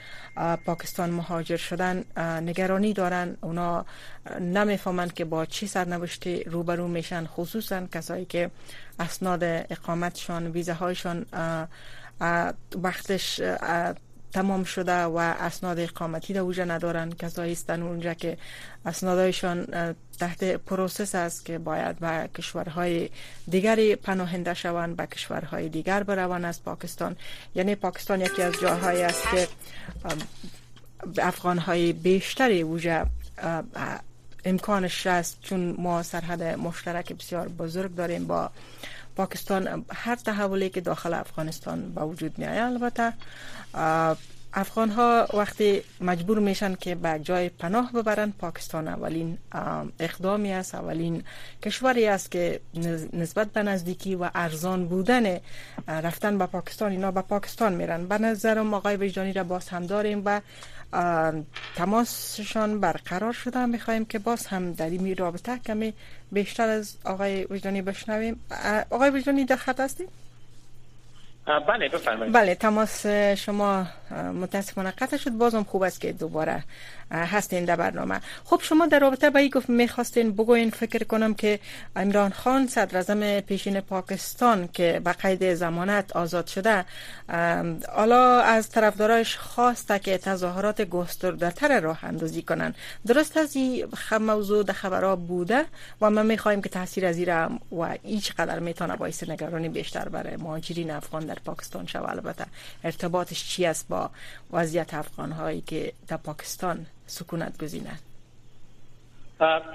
پاکستان 0.65 1.10
مهاجر 1.10 1.58
شدن 1.58 2.04
نگرانی 2.17 2.94
دارن. 2.94 3.38
اونا 3.41 3.86
نمی‌فهمند 4.39 5.13
که 5.13 5.26
با 5.26 5.46
چی 5.46 5.67
سرنوشتی 5.67 6.44
روبرو 6.44 6.88
میشن. 6.88 7.26
خصوصا 7.26 7.86
کسایی 7.86 8.26
که 8.26 8.52
اسناد 9.00 9.44
اقامتشان 9.44 10.48
ویزه 10.48 10.74
هایشان 10.74 11.26
وقتش 12.76 13.41
تمام 14.34 14.63
شده 14.63 15.02
و 15.02 15.17
اسناد 15.17 15.80
اقامتی 15.80 16.34
در 16.34 16.39
اوجه 16.39 16.65
ندارن. 16.65 17.12
کسایی 17.12 17.52
هستن 17.52 17.82
اونجا 17.82 18.13
که 18.13 18.38
اسنادایشان 18.86 19.67
تحت 20.20 20.44
پروسس 20.44 21.15
است 21.15 21.46
که 21.46 21.58
باید 21.58 22.00
به 22.00 22.30
کشورهای 22.38 23.10
دیگری 23.50 23.96
پناهنده 23.96 24.54
شوند 24.54 24.96
به 24.96 25.06
کشورهای 25.06 25.70
دیگر 25.70 26.04
بروند 26.04 26.46
از 26.46 26.63
پاکستان. 26.63 27.15
یعنی 27.56 27.76
پاکستان 27.76 28.22
یکی 28.22 28.41
از 28.41 28.54
جاهایی 28.62 29.02
است 29.02 29.24
که 29.32 29.48
افغان 31.17 31.58
های 31.58 31.94
بیشتری 31.94 32.63
وجه 32.63 33.06
امکانش 34.46 35.08
است 35.08 35.38
چون 35.41 35.76
ما 35.78 36.04
سرحد 36.04 36.44
مشترک 36.44 37.13
بسیار 37.13 37.48
بزرگ 37.48 37.96
داریم 37.96 38.28
با 38.28 38.50
پاکستان 39.15 39.86
هر 39.93 40.15
تحولی 40.15 40.69
که 40.69 40.82
داخل 40.82 41.13
افغانستان 41.13 41.93
با 41.93 42.08
وجود 42.08 42.38
می 42.38 42.45
البته 42.45 43.13
افغان 44.54 44.89
ها 44.89 45.28
وقتی 45.34 45.82
مجبور 46.02 46.39
میشن 46.39 46.76
که 46.76 46.95
به 46.95 47.19
جای 47.24 47.50
پناه 47.50 47.91
ببرن 47.91 48.32
پاکستان 48.32 48.88
اولین 48.88 49.38
اقدامی 50.00 50.54
است 50.54 50.76
اولین 50.76 51.24
کشوری 51.63 52.08
است 52.08 52.32
که 52.32 52.60
نسبت 53.13 53.47
به 53.47 53.63
نزدیکی 53.63 54.15
و 54.15 54.30
ارزان 54.36 54.88
بودن 54.88 55.39
رفتن 55.88 56.38
به 56.38 56.45
پاکستان 56.45 56.91
اینا 56.91 57.12
به 57.12 57.21
پاکستان 57.21 57.74
میرن. 57.74 58.08
به 58.08 58.17
نظرم 58.17 58.74
آقای 58.74 58.95
وجدانی 58.95 59.34
را 59.34 59.43
باز 59.43 59.69
هم 59.69 59.86
داریم 59.86 60.21
و 60.26 60.41
تماسشان 61.76 62.80
برقرار 62.80 63.34
شده 63.34 63.66
می‌خواهیم 63.66 64.06
که 64.06 64.20
باز 64.20 64.46
هم 64.46 64.74
در 64.74 64.90
این 64.90 65.18
رابطه 65.18 65.58
کمی 65.58 65.94
بیشتر 66.32 66.70
از 66.70 66.96
آقای 67.06 67.44
وجدانی 67.50 67.82
بشنویم. 67.82 68.40
آقای 68.90 69.10
وجدانی 69.10 69.46
در 69.46 69.56
خط 69.56 69.80
هستیم 69.80 70.08
بله 71.46 71.90
بفرمایید. 71.90 72.34
بله 72.34 72.56
تماس 72.56 73.06
شما 73.38 73.88
متاسفانه 74.42 74.92
قطع 74.92 75.18
شد. 75.18 75.32
بازم 75.32 75.64
خوب 75.64 75.84
است 75.84 76.02
که 76.02 76.12
دوباره 76.12 76.64
هستین 77.12 77.66
در 77.66 77.76
برنامه. 77.76 78.20
خب 78.44 78.60
شما 78.64 78.86
در 78.86 79.00
رابطه 79.00 79.30
با 79.30 79.40
این 79.40 79.50
گفت 79.50 79.70
می‌خواستین 79.70 80.32
بگوین 80.32 80.70
فکر 80.70 81.04
کنم 81.04 81.34
که 81.34 81.60
عمران 81.96 82.32
خان 82.32 82.68
صدر 82.68 83.40
پیشین 83.40 83.82
پاکستان 83.82 84.70
که 84.74 85.02
به 85.04 85.12
قید 85.12 85.54
زمانت 85.54 86.16
آزاد 86.16 86.48
شده 86.48 86.86
حالا 87.96 88.42
از 88.42 88.70
طرفدارایش 88.70 89.38
خواسته 89.38 90.00
که 90.00 90.18
تظاهرات 90.18 90.82
گسترده‌تر 90.82 91.80
راه 91.80 92.06
اندازی 92.06 92.42
کنن 92.42 92.74
درست 93.08 93.38
از 93.38 93.56
این 93.56 93.86
موضوع 94.20 94.64
در 94.64 94.74
خبرها 94.74 95.16
بوده 95.16 95.66
و 96.02 96.10
ما 96.10 96.24
می‌خواهیم 96.24 96.62
که 96.62 96.70
تاثیر 96.70 97.06
از 97.06 97.20
و 97.72 97.98
هیچ 98.04 98.34
قدر 98.34 98.60
می‌تونه 98.60 98.96
باعث 98.96 99.30
نگرانی 99.30 99.70
بیشتر 99.70 100.10
برای 100.10 100.36
مهاجرین 100.36 100.92
افغان 100.92 101.31
در 101.34 101.38
پاکستان 101.46 101.86
شود 101.86 102.10
البته 102.10 102.46
ارتباطش 102.84 103.50
چی 103.50 103.65
است 103.65 103.89
با 103.89 104.10
وضعیت 104.54 104.94
افغان 104.94 105.32
هایی 105.32 105.62
که 105.62 105.94
در 106.08 106.17
پاکستان 106.17 106.86
سکونت 107.06 107.63
گزینند 107.63 108.02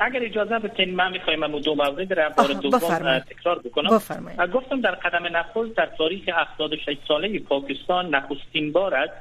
اگر 0.01 0.21
اجازه 0.23 0.59
بدین 0.59 0.95
من 0.95 1.12
می‌خوایم 1.12 1.61
دو 1.61 1.75
مورد 1.75 2.09
در 2.09 2.29
بار 2.29 2.53
دوم 2.53 3.19
تکرار 3.19 3.59
بکنم. 3.59 3.90
بفرمایید. 3.90 4.40
گفتم 4.40 4.81
در 4.81 4.95
قدم 4.95 5.37
نخست 5.37 5.77
در 5.77 5.87
تاریخ 5.99 6.29
76 6.29 6.97
ساله 7.09 7.38
پاکستان 7.38 8.14
نخستین 8.14 8.73
بار 8.73 8.95
است 8.95 9.12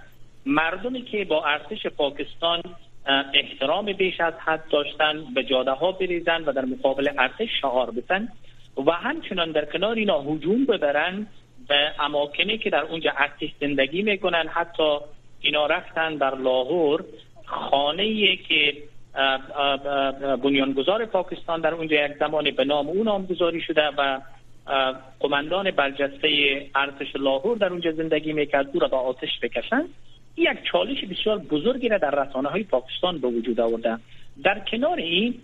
مردمی 0.46 1.02
که 1.02 1.26
با 1.26 1.46
ارتش 1.46 1.88
پاکستان 1.88 2.62
احترام 3.34 3.94
بیش 3.94 4.22
از 4.22 4.34
حد 4.40 4.64
داشتن 4.72 5.34
به 5.36 5.44
جاده 5.44 5.72
ها 5.72 5.92
بریزن 5.92 6.44
و 6.44 6.52
در 6.52 6.66
مقابل 6.66 7.10
ارتش 7.18 7.50
شعار 7.62 7.92
بزن 7.92 8.28
و 8.86 8.92
همچنان 8.92 9.52
در 9.52 9.66
کنار 9.66 9.96
اینا 9.96 10.22
هجوم 10.22 10.66
ببرن 10.66 11.28
به 11.68 11.92
اماکنی 12.00 12.58
که 12.58 12.70
در 12.70 12.84
اونجا 12.84 13.12
ارتش 13.18 13.50
زندگی 13.62 14.02
می‌کنن 14.02 14.48
حتی 14.48 14.98
اینا 15.42 15.66
رفتن 15.66 16.16
در 16.16 16.36
لاهور 16.36 17.04
خانه 17.46 18.36
که 18.36 18.74
بنیانگذار 20.44 21.06
پاکستان 21.06 21.62
در 21.62 21.74
اونجا 21.74 22.06
یک 22.06 22.18
زمانی 22.20 22.52
به 22.52 22.66
نام 22.66 22.88
او 22.88 23.04
نامگذاری 23.04 23.62
شده 23.62 23.88
و 23.98 24.20
قماندان 25.20 25.72
برجسته 25.72 26.30
ارتش 26.76 27.16
لاهور 27.16 27.58
در 27.58 27.68
اونجا 27.68 27.92
زندگی 27.92 28.34
می‌کرد 28.34 28.70
او 28.74 28.80
را 28.80 28.88
به 28.88 28.98
آتش 28.98 29.40
بکشند. 29.42 29.90
یک 30.38 30.58
چالش 30.72 31.06
بسیار 31.06 31.38
بزرگی 31.38 31.90
را 31.90 31.98
در 31.98 32.12
رسانه 32.12 32.50
های 32.50 32.64
پاکستان 32.64 33.18
به 33.18 33.28
وجود 33.28 33.60
آورده. 33.60 33.98
در 34.44 34.60
کنار 34.60 34.98
این 34.98 35.42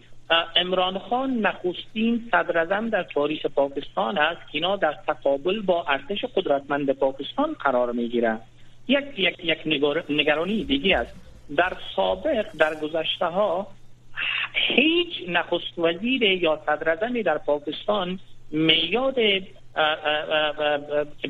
امران 0.56 1.00
خان 1.00 1.39
نخستین 1.39 2.30
صدر 2.32 2.63
در 2.63 3.04
تاریخ 3.04 3.46
پاکستان 3.46 4.17
است 4.17 4.41
که 4.41 4.58
اینا 4.58 4.76
در 4.76 4.96
تقابل 5.08 5.62
با 5.62 5.86
ارتش 5.88 6.26
قدرتمند 6.26 6.91
پاکستان 6.91 7.54
قرار 7.54 7.91
می‌گیره 7.91 8.38
یک 8.88 9.06
یک 9.17 9.36
یک 9.44 9.60
نگرانی 10.10 10.63
دیگه 10.63 10.98
است. 10.98 11.15
در 11.58 11.74
سابق 11.96 12.46
در 12.60 12.76
گذشته 12.76 13.26
ها 13.26 13.67
هیچ 14.54 15.08
نخست 15.28 15.80
وزیر 15.80 16.24
یا 16.24 16.62
صدر 16.65 16.96
در 16.96 17.38
پاکستان 17.38 18.20
میاد 18.52 19.15
که 21.22 21.28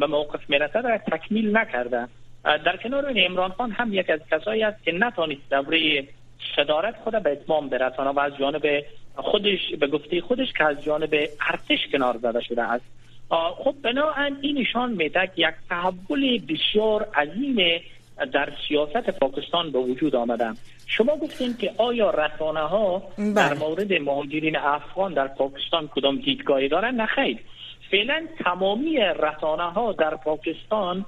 به 0.00 0.06
موقف 0.06 0.50
می‌رسه 0.50 0.80
را 0.80 0.98
تکمیل 0.98 1.56
نکرده. 1.56 2.08
در 2.44 2.76
کنار 2.76 3.06
این 3.06 3.26
امران 3.30 3.50
خان 3.50 3.70
هم 3.70 3.94
یک 3.94 4.10
از 4.10 4.20
کسایی 4.30 4.62
است 4.62 4.84
که 4.84 4.92
نتانست 4.92 5.50
دوره 5.50 6.04
صدارت 6.56 6.94
خود 7.04 7.22
به 7.22 7.32
اتمام 7.32 7.68
برسانه 7.68 8.10
و 8.10 8.20
از 8.20 8.32
جانب 8.36 8.62
خودش 9.16 9.74
به 9.80 9.86
گفته 9.86 10.20
خودش 10.20 10.52
که 10.58 10.64
از 10.64 10.84
جانب 10.84 11.14
ارتش 11.50 11.78
کنار 11.92 12.18
زده 12.22 12.40
شده 12.40 12.62
است. 12.62 12.84
خب 13.64 13.74
بنابراین 13.82 14.36
این 14.40 14.58
نشان 14.58 14.92
میده 14.92 15.30
یک 15.36 15.54
تحول 15.68 16.38
بسیار 16.38 17.08
عظیم 17.14 17.80
در 18.32 18.52
سیاست 18.68 19.10
پاکستان 19.10 19.70
به 19.70 19.78
وجود 19.78 20.16
آمده. 20.16 20.52
شما 20.86 21.16
گفتین 21.16 21.56
که 21.56 21.72
آیا 21.78 22.10
رسانه 22.10 22.60
ها 22.60 23.02
در 23.18 23.32
بله. 23.34 23.58
مورد 23.58 23.92
مهاجرین 23.92 24.56
افغان 24.56 25.14
در 25.14 25.28
پاکستان 25.28 25.88
کدام 25.88 26.16
دیدگاهی 26.16 26.68
دارن؟ 26.68 27.00
نخیر 27.00 27.38
فعلا 27.90 28.26
تمامی 28.44 28.96
رسانه 28.96 29.62
ها 29.62 29.92
در 29.92 30.16
پاکستان 30.16 31.04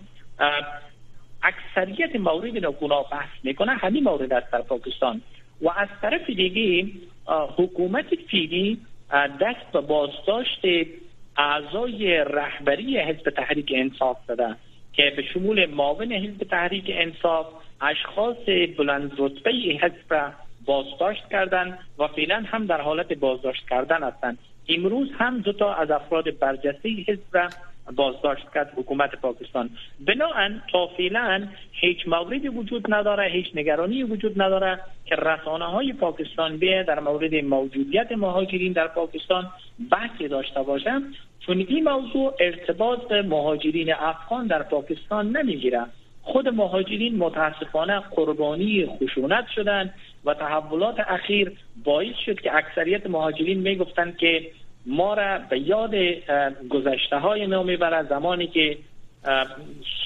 اکثریت 1.43 2.17
مورد 2.17 2.67
نگونا 2.67 3.03
بحث 3.03 3.31
می‌کنه 3.43 3.73
همین 3.73 4.05
مورد 4.05 4.33
است 4.33 4.53
در 4.53 4.63
پاکستان. 4.63 5.23
و 5.63 5.71
از 5.77 5.89
طرف 6.03 6.31
دیگه 6.31 6.93
حکومت 7.57 8.15
فیلی 8.31 8.79
دست 9.41 9.73
به 9.73 9.81
بازداشت 9.81 10.61
اعضای 11.37 12.25
رهبری 12.27 12.99
حزب 12.99 13.31
تحریک 13.31 13.73
انصاف 13.77 14.17
داده 14.27 14.57
که 14.93 15.13
به 15.17 15.23
شمول 15.23 15.67
معاون 15.67 16.13
حزب 16.13 16.45
تحریک 16.51 16.85
انصاف 16.89 17.47
اشخاص 17.81 18.37
بلند 18.79 19.13
رتبه 19.19 19.51
حزب 19.83 20.15
را 20.15 20.33
بازداشت 20.65 21.29
کردند 21.31 21.79
و 21.99 22.09
فعلا 22.09 22.45
هم 22.47 22.67
در 22.67 22.81
حالت 22.81 23.13
بازداشت 23.13 23.69
کردن 23.69 24.03
هستند. 24.03 24.39
امروز 24.69 25.09
هم 25.19 25.39
دو 25.39 25.53
تا 25.53 25.75
از 25.75 25.91
افراد 25.91 26.39
برجسته 26.39 26.89
حزب 26.89 27.51
بازداشت 27.97 28.53
کرد 28.55 28.73
حکومت 28.77 29.21
پاکستان. 29.21 29.71
بناهن 30.01 30.63
تا 30.73 30.87
فعلا 30.87 31.49
هیچ 31.73 32.09
موردی 32.09 32.49
وجود 32.49 32.95
نداره 32.95 33.31
هیچ 33.31 33.47
نگرانی 33.55 34.03
وجود 34.03 34.43
نداره 34.43 34.81
که 35.05 35.17
رسانه 35.17 35.65
های 35.65 35.93
پاکستان 35.93 36.57
به 36.57 36.85
در 36.89 37.01
مورد 37.01 37.35
موجودیت 37.35 38.13
مهاجرین 38.13 38.73
در 38.73 38.89
پاکستان 38.89 39.51
بحثی 39.91 40.29
داشته 40.29 40.63
باشند 40.63 41.15
چون 41.47 41.59
این 41.69 41.85
موضوع 41.85 42.35
ارتباط 42.41 43.13
مهاجرین 43.13 43.95
افغان 43.95 44.47
در 44.47 44.63
پاکستان 44.63 45.37
نمی‌گیره. 45.37 45.87
خود 46.23 46.49
مهاجرین 46.49 47.17
متاسفانه 47.17 47.99
قربانی 47.99 48.87
خشونت 48.87 49.45
شدند 49.55 49.95
و 50.25 50.35
تحولات 50.35 51.01
اخیر 51.01 51.53
باعث 51.85 52.17
شد 52.27 52.41
که 52.41 52.57
اکثریت 52.57 53.07
مهاجرین 53.07 53.61
می‌گفتند 53.61 54.17
که 54.17 54.51
ما 54.87 55.15
را 55.15 55.39
به 55.51 55.59
یاد 55.59 55.95
گذشته 56.71 57.17
های 57.17 57.47
ما 57.47 57.63
می‌برد 57.63 58.09
زمانی 58.09 58.47
که 58.47 58.79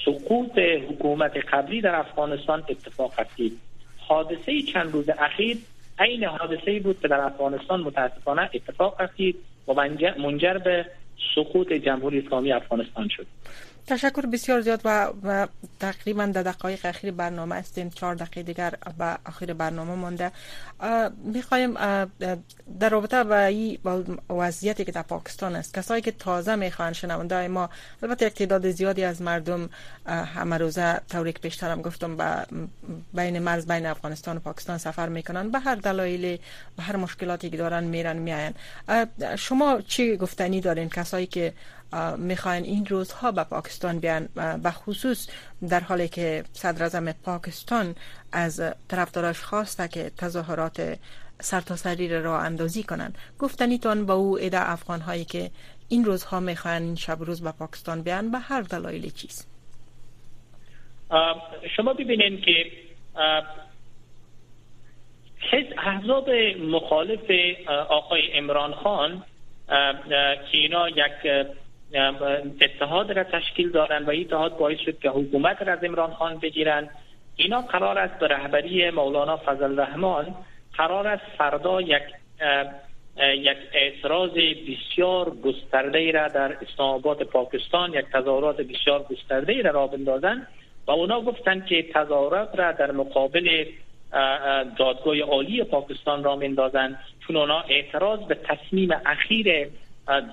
سقوط 0.05 0.57
حکومت 0.89 1.31
قبلی 1.53 1.81
در 1.81 1.95
افغانستان 1.95 2.63
اتفاق 2.69 3.13
افتید. 3.17 3.59
حادثه 3.97 4.61
چند 4.61 4.93
روز 4.93 5.09
اخیر 5.09 5.57
عین 5.99 6.23
حادثه 6.23 6.79
بود 6.79 6.99
که 7.01 7.07
در 7.07 7.21
افغانستان 7.21 7.81
متاسفانه 7.81 8.49
اتفاق 8.53 8.95
افتید 8.99 9.35
و 9.67 9.73
منجر 10.17 10.57
به 10.57 10.85
سقوط 11.35 11.73
جمهوری 11.73 12.19
اسلامی 12.19 12.51
افغانستان 12.51 13.07
شد. 13.07 13.27
تشکر 13.87 14.25
بسیار 14.25 14.61
زیاد 14.61 14.81
و, 14.85 15.07
و 15.23 15.47
تقریبا 15.79 16.25
در 16.25 16.43
دقایق 16.43 16.79
اخیر 16.85 17.11
برنامه 17.11 17.55
هستیم 17.55 17.89
چهار 17.89 18.15
دقیقه 18.15 18.43
دیگر 18.43 18.73
به 18.97 19.17
آخر 19.25 19.53
برنامه 19.53 19.95
مانده. 19.95 20.31
می‌خوایم 21.23 21.73
در 22.79 22.89
رابطه 22.89 23.23
با 23.23 23.37
این 23.39 23.77
وضعیتی 24.29 24.85
که 24.85 24.91
در 24.91 25.01
پاکستان 25.01 25.55
است 25.55 25.73
کسایی 25.73 26.01
که 26.01 26.11
تازه 26.11 26.55
می‌خوان 26.55 26.93
شنونده 26.93 27.47
ما 27.47 27.69
البته 28.03 28.25
یک 28.25 28.33
تعداد 28.33 28.71
زیادی 28.71 29.03
از 29.03 29.21
مردم 29.21 29.69
همه 30.05 30.57
روزه 30.57 31.01
طوری 31.09 31.33
که 31.33 31.39
پیشترم 31.39 31.81
گفتم 31.81 32.17
به 32.17 32.45
بین 33.13 33.39
مرز 33.39 33.67
بین 33.67 33.85
افغانستان 33.85 34.37
و 34.37 34.39
پاکستان 34.39 34.77
سفر 34.77 35.09
می‌کنن 35.09 35.49
به 35.49 35.59
هر 35.59 35.75
دلایلی 35.75 36.39
به 36.77 36.83
هر 36.83 36.95
مشکلاتی 36.95 37.49
که 37.49 37.57
دارن 37.57 37.83
میرن 37.83 38.17
میاین 38.17 38.53
شما 39.37 39.81
چی 39.81 40.17
گفتنی 40.17 40.61
دارین؟ 40.61 40.89
کسایی 40.89 41.27
که 41.27 41.53
می‌خواین 42.17 42.63
این 42.63 42.85
روزها 42.85 43.31
به 43.31 43.43
پاکستان 43.43 43.99
بیان 43.99 44.29
به 44.63 44.71
خصوص 44.71 45.27
در 45.69 45.79
حالی 45.79 46.07
که 46.07 46.43
صدر 46.53 47.13
پاکستان 47.25 47.95
از 48.31 48.73
طرفداراش 48.87 49.39
خواسته 49.39 49.87
که 49.87 50.11
تظاهرات 50.17 50.99
سرتاسری 51.39 52.21
را 52.21 52.39
اندازی 52.39 52.83
کنند. 52.83 53.17
گفتنیتون 53.39 54.05
با 54.05 54.13
او 54.13 54.37
ایده 54.37 54.71
افغان 54.71 55.01
هایی 55.01 55.25
که 55.25 55.51
این 55.89 56.05
روزها 56.05 56.39
می‌خواین 56.39 56.83
این 56.83 56.95
شب 56.95 57.17
روز 57.19 57.43
به 57.43 57.51
پاکستان 57.51 58.01
بیان 58.01 58.31
به 58.31 58.39
هر 58.39 58.61
دلایل 58.61 59.09
چیز. 59.09 59.47
شما 61.75 61.93
ببینید 61.93 62.41
که 62.41 62.71
احزاب 65.77 66.29
مخالف 66.59 67.31
آقای 67.89 68.37
امران 68.37 68.73
خان 68.73 69.23
که 70.51 70.57
اینا 70.57 70.89
یک 70.89 71.47
اتحاد 72.61 73.11
را 73.11 73.23
تشکیل 73.23 73.71
دارن 73.71 74.05
و 74.05 74.09
اتحاد 74.09 74.57
باعث 74.57 74.79
شد 74.79 74.99
که 74.99 75.09
حکومت 75.09 75.61
را 75.61 75.73
از 75.73 75.83
امران 75.83 76.13
خان 76.13 76.37
بگیرن. 76.37 76.89
اینا 77.35 77.61
قرار 77.61 77.97
است 77.97 78.19
به 78.19 78.27
رهبری 78.27 78.89
مولانا 78.89 79.37
فضل 79.37 79.63
الرحمن 79.63 80.25
قرار 80.77 81.07
است 81.07 81.25
فردا 81.37 81.81
یک 81.81 82.03
یک 83.19 83.57
اعتراض 83.73 84.31
بسیار 84.67 85.29
گسترده 85.29 86.11
را 86.11 86.27
در 86.27 86.57
اسلام 86.61 87.01
پاکستان 87.01 87.93
یک 87.93 88.05
تظاهرات 88.13 88.61
بسیار 88.61 89.03
گسترده 89.03 89.61
را 89.61 89.71
را 89.71 89.87
بندازن 89.87 90.47
و 90.87 90.91
اونا 90.91 91.21
گفتند 91.21 91.65
که 91.65 91.83
تظاهرات 91.93 92.59
را 92.59 92.71
در 92.71 92.91
مقابل 92.91 93.65
دادگاه 94.77 95.19
عالی 95.19 95.63
پاکستان 95.63 96.23
را 96.23 96.35
میندازند 96.35 96.99
چون 97.27 97.35
اونا 97.35 97.59
اعتراض 97.59 98.19
به 98.19 98.35
تصمیم 98.35 98.89
اخیر 99.05 99.67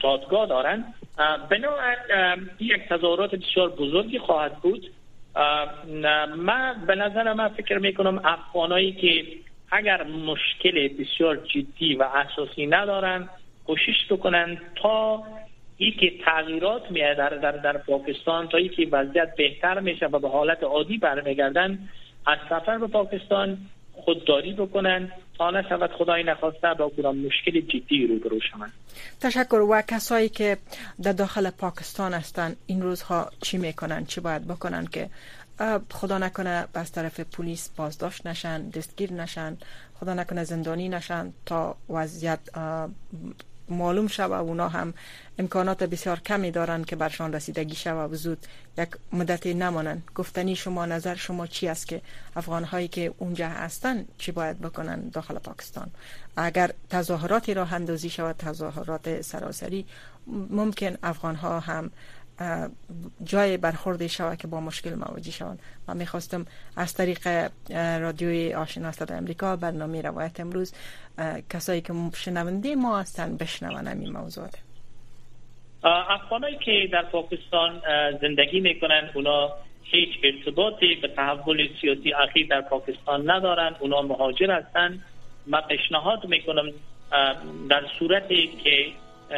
دادگاه 0.02 0.46
دارند 0.46 0.94
بنابراین 1.50 2.50
یک 2.60 2.88
تظاهرات 2.88 3.34
بسیار 3.34 3.70
بزرگی 3.70 4.18
خواهد 4.18 4.56
بود. 4.56 4.90
من 6.36 6.84
به 6.86 6.94
نظر 6.94 7.32
من 7.32 7.48
فکر 7.48 7.78
می‌کنم 7.78 8.20
افغانایی 8.24 8.92
که 8.92 9.24
اگر 9.70 10.02
مشکل 10.02 10.88
بسیار 10.88 11.36
جدی 11.36 11.94
و 11.94 12.02
اساسی 12.02 12.66
ندارن 12.66 13.28
کوشش 13.66 14.06
بکنن 14.10 14.58
تا 14.74 15.22
ای 15.76 15.90
که 15.90 16.12
تغییرات 16.24 16.90
میاد 16.90 17.16
در, 17.16 17.28
در, 17.28 17.52
در 17.52 17.76
پاکستان 17.78 18.48
تا 18.48 18.58
ای 18.58 18.68
که 18.68 18.88
وضعیت 18.92 19.36
بهتر 19.36 19.80
میشه 19.80 20.06
و 20.06 20.18
به 20.18 20.28
حالت 20.28 20.62
عادی 20.62 20.98
برمیگردن 20.98 21.78
از 22.26 22.38
سفر 22.50 22.78
به 22.78 22.86
پاکستان 22.86 23.58
خودداری 23.92 24.52
بکنن. 24.52 25.12
تا 25.38 25.50
نشود 25.50 25.90
خدای 25.98 26.24
نخواسته 26.24 26.74
با 26.78 26.88
کدام 26.98 27.16
مشکل 27.18 27.60
جدی 27.60 28.06
رو 28.06 28.40
شوند. 28.40 28.72
تشکر 29.20 29.56
و 29.56 29.82
کسایی 29.82 30.28
که 30.28 30.58
در 31.02 31.12
داخل 31.12 31.50
پاکستان 31.50 32.14
هستند 32.14 32.56
این 32.66 32.82
روزها 32.82 33.30
چی 33.40 33.58
می‌کنن 33.58 34.04
چی 34.04 34.20
باید 34.20 34.46
بکنن 34.46 34.86
که 34.86 35.10
خدا 35.90 36.18
نکنه 36.18 36.66
از 36.74 36.92
طرف 36.92 37.20
پلیس 37.20 37.70
بازداشت 37.76 38.26
نشن 38.26 38.68
دستگیر 38.68 39.12
نشن 39.12 39.56
خدا 40.00 40.14
نکنه 40.14 40.44
زندانی 40.44 40.88
نشن 40.88 41.32
تا 41.46 41.76
وضعیت 41.90 42.40
معلوم 43.68 44.06
شود 44.06 44.30
و 44.30 44.32
اونا 44.32 44.68
هم 44.68 44.94
امکانات 45.38 45.84
بسیار 45.84 46.20
کمی 46.20 46.50
دارن 46.50 46.84
که 46.84 46.96
برشان 46.96 47.34
رسیدگی 47.34 47.74
شود 47.74 48.12
و 48.12 48.16
زود 48.16 48.46
یک 48.78 48.88
مدتی 49.12 49.54
نمانن 49.54 50.02
گفتنی 50.14 50.56
شما 50.56 50.86
نظر 50.86 51.14
شما 51.14 51.46
چی 51.46 51.68
است 51.68 51.86
که 51.86 52.02
افغان 52.36 52.64
هایی 52.64 52.88
که 52.88 53.14
اونجا 53.18 53.48
هستن 53.48 54.04
چی 54.18 54.32
باید 54.32 54.60
بکنن 54.60 55.08
داخل 55.08 55.38
پاکستان؟ 55.38 55.90
اگر 56.36 56.70
تظاهراتی 56.90 57.54
را 57.54 57.64
اندازی 57.64 58.10
شود 58.10 58.36
تظاهرات 58.36 59.22
سراسری 59.22 59.86
ممکن 60.50 60.96
افغان 61.02 61.34
ها 61.34 61.60
هم 61.60 61.90
جای 63.24 63.56
برخورد 63.56 64.06
شود 64.06 64.38
که 64.38 64.46
با 64.46 64.60
مشکل 64.60 64.94
مواجه 64.94 65.30
شوند. 65.30 65.58
و 65.88 65.94
می‌خواستم 65.94 66.46
از 66.76 66.94
طریق 66.94 67.50
رادیوی 68.00 68.54
آشنا 68.54 68.92
صدای 68.92 69.18
امریکا 69.18 69.56
برنامه 69.56 70.02
روایت 70.02 70.40
امروز 70.40 70.74
کسایی 71.50 71.80
که 71.80 71.92
شنونده 72.16 72.74
ما 72.74 72.98
هستن 72.98 73.36
بشنون 73.36 73.88
این 73.88 74.12
موضوعات 74.12 74.54
افغانایی 75.84 76.58
که 76.64 76.88
در 76.92 77.02
پاکستان 77.02 77.82
زندگی 78.20 78.60
می‌کنن 78.60 79.10
اونا 79.14 79.50
هیچ 79.82 80.08
ارتباطی 80.24 80.94
به 80.94 81.08
تحول 81.08 81.68
سیاسی 81.80 82.12
اخیر 82.12 82.46
در 82.46 82.60
پاکستان 82.60 83.30
ندارن. 83.30 83.76
اونا 83.80 84.02
مهاجر 84.02 84.50
هستن. 84.50 85.02
من 85.46 85.60
پیشنهاد 85.60 86.26
می‌کنم 86.26 86.70
در 87.70 87.82
صورتی 87.98 88.50
که 88.64 88.86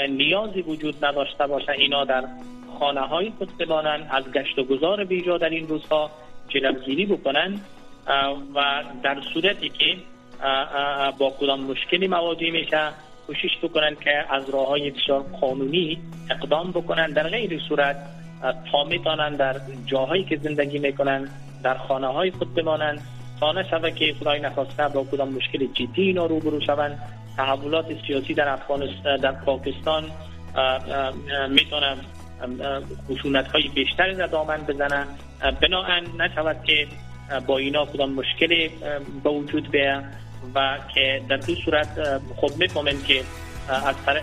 نیازی 0.09 0.63
وجود 0.63 1.05
نداشته 1.05 1.47
باشه 1.47 1.73
اینا 1.73 2.05
در 2.05 2.25
خانه 2.79 3.01
های 3.01 3.33
خود 3.39 3.59
بمانند 3.59 4.09
از 4.11 4.25
گشت 4.33 4.59
و 4.59 4.65
گذار 4.65 5.05
بیجا 5.05 5.39
در 5.39 5.49
این 5.49 5.69
روزها 5.69 6.11
جلوگیری 6.49 7.07
بکنن 7.07 7.61
و 8.55 8.83
در 9.03 9.21
صورتی 9.35 9.69
که 9.69 9.97
با 11.19 11.31
کدام 11.41 11.61
مشکلی 11.61 12.09
مواجه 12.09 12.51
میشه 12.51 12.89
کوشش 13.27 13.59
بکنن 13.63 13.97
که 14.05 14.35
از 14.35 14.51
راه 14.51 14.69
های 14.69 14.91
بسیار 14.91 15.25
قانونی 15.41 15.99
اقدام 16.31 16.71
بکنن 16.71 17.07
در 17.07 17.29
غیر 17.29 17.61
صورت 17.69 17.97
تا 18.73 19.29
در 19.29 19.57
جاهایی 19.87 20.25
که 20.25 20.37
زندگی 20.37 20.79
می‌کنن 20.79 21.29
در 21.63 21.75
خانه 21.75 22.07
های 22.07 22.31
خود 22.31 22.55
بمانند. 22.55 23.03
تا 23.41 23.53
نشوه 23.53 23.91
که 23.91 24.15
خدای 24.21 24.41
نخواسته 24.41 24.89
با 24.89 25.05
کدام 25.05 25.29
مشکل 25.29 25.67
جدی 25.75 26.03
اینا 26.03 26.27
روبرو 26.27 26.61
شوند 26.61 26.99
تحولات 27.37 27.87
سیاسی 28.07 28.35
در 28.35 28.49
افغانستان 28.49 29.17
در 29.17 29.33
پاکستان 29.33 30.05
می‌تونن 31.51 31.97
خشونت 33.11 33.49
های 33.49 33.69
بیشتری 33.69 34.15
در 34.15 34.27
دامن 34.27 34.57
بزنن. 34.57 35.07
بناهن 35.63 36.05
نشود 36.19 36.65
که 36.65 36.87
با 37.47 37.59
اینا 37.59 37.87
کدام 37.87 38.13
مشکل 38.13 38.69
به 39.25 39.31
وجود 39.31 39.71
بیه 39.71 40.03
و 40.55 40.79
که 40.95 41.23
در 41.29 41.37
دو 41.37 41.55
صورت 41.55 41.89
خب 42.37 42.51
می‌فهمیم 42.59 43.03
که 43.03 43.23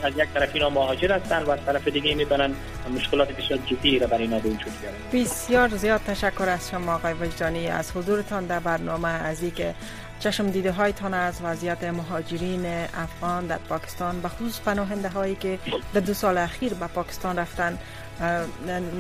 از, 0.04 0.18
یک 0.18 0.30
طرف 0.34 0.50
اینا 0.54 0.70
مهاجر 0.70 1.12
هستن 1.12 1.44
و 1.44 1.50
از 1.50 1.66
طرف 1.66 1.88
دیگه 1.88 2.16
می‌تونن 2.16 2.54
مشکلات 2.96 3.38
بسیار 3.38 3.60
جدی 3.66 4.00
را 4.00 4.08
برای 4.08 4.24
اینا 4.24 4.40
به 4.40 4.50
وجود 4.50 4.72
بیارن. 4.82 5.24
بسیار 5.24 5.68
زیاد 5.68 6.02
تشکر 6.02 6.50
از 6.50 6.70
شما 6.70 6.96
آقای 6.96 7.14
وجدانی 7.14 7.68
از 7.68 7.92
حضورتان 7.92 8.46
در 8.46 8.60
برنامه 8.60 9.08
از 9.08 9.54
که 9.56 9.76
چشم 10.20 10.50
دیده 10.50 10.72
هایتان 10.72 11.14
از 11.14 11.42
وضعیت 11.44 11.84
مهاجرین 11.84 12.66
افغان 12.94 13.48
در 13.48 13.58
پاکستان 13.58 14.22
به 14.22 14.30
خصوص 14.30 14.62
پناهنده 14.62 15.10
هایی 15.10 15.36
که 15.36 15.60
در 15.94 16.00
دو 16.00 16.14
سال 16.14 16.38
اخیر 16.38 16.74
به 16.74 16.88
پاکستان 16.88 17.40
رفتن 17.40 17.78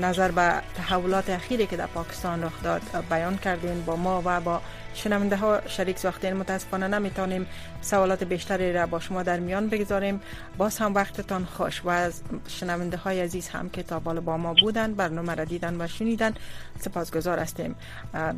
نظر 0.01 0.31
به 0.31 0.53
تحولات 0.75 1.29
اخیری 1.29 1.67
که 1.67 1.77
در 1.77 1.87
پاکستان 1.87 2.43
رخ 2.43 2.63
داد 2.63 2.81
بیان 3.09 3.37
کردین 3.37 3.81
با 3.85 3.95
ما 3.95 4.21
و 4.25 4.41
با 4.41 4.61
شنونده 4.93 5.35
ها 5.35 5.61
شریک 5.67 5.99
ساختین 5.99 6.33
متاسفانه 6.33 6.87
نمی‌تونیم 6.87 7.47
سوالات 7.81 8.23
بیشتری 8.23 8.73
را 8.73 8.85
با 8.85 8.99
شما 8.99 9.23
در 9.23 9.39
میان 9.39 9.69
بگذاریم. 9.69 10.21
باز 10.57 10.77
هم 10.77 10.95
وقتتان 10.95 11.45
خوش 11.45 11.81
و 11.85 11.89
از 11.89 12.21
شنونده 12.47 12.97
های 12.97 13.21
عزیز 13.21 13.49
هم 13.49 13.69
که 13.69 13.83
تا 13.83 13.99
بالا 13.99 14.21
با 14.21 14.37
ما 14.37 14.55
بودن 14.61 14.93
برنامه 14.93 15.35
را 15.35 15.43
دیدن 15.43 15.81
و 15.81 15.87
شنیدن 15.87 16.33
سپاسگزار 16.79 17.39
هستیم. 17.39 17.75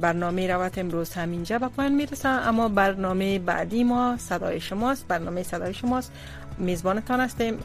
برنامه 0.02 0.54
روت 0.54 0.78
امروز 0.78 1.14
همینجا 1.14 1.60
به 1.60 1.68
پایان 1.68 1.92
می‌رسه 1.92 2.30
اما 2.30 2.70
برنامه 2.70 3.40
بعدی 3.40 3.84
ما 3.84 4.18
صدای 4.18 4.60
شماست. 4.60 5.08
برنامه 5.08 5.44
صدای 5.44 5.74
شماست. 5.74 6.12
میزبانتان 6.58 7.20
هستیم. 7.20 7.58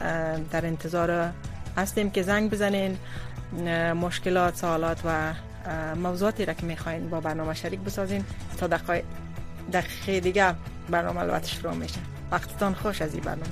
در 0.51 0.65
انتظار 0.65 1.29
هستیم 1.77 2.11
که 2.11 2.21
زنگ 2.23 2.49
بزنین 2.49 2.97
مشکلات 3.93 4.55
سوالات 4.55 5.01
و 5.05 5.33
موضوعاتی 5.95 6.45
را 6.45 6.53
که 6.53 6.65
می‌خواین 6.65 7.09
با 7.09 7.19
برنامه 7.19 7.53
شریک 7.53 7.79
بسازین 7.79 8.23
تا 8.57 8.67
دقیقه 8.67 10.19
دیگه 10.19 10.55
برنامه 10.89 11.19
البته 11.19 11.47
شروع 11.47 11.73
میشه. 11.73 11.99
وقتتان 12.31 12.73
خوش 12.73 13.01
از 13.01 13.13
این 13.13 13.23
برنامه 13.23 13.51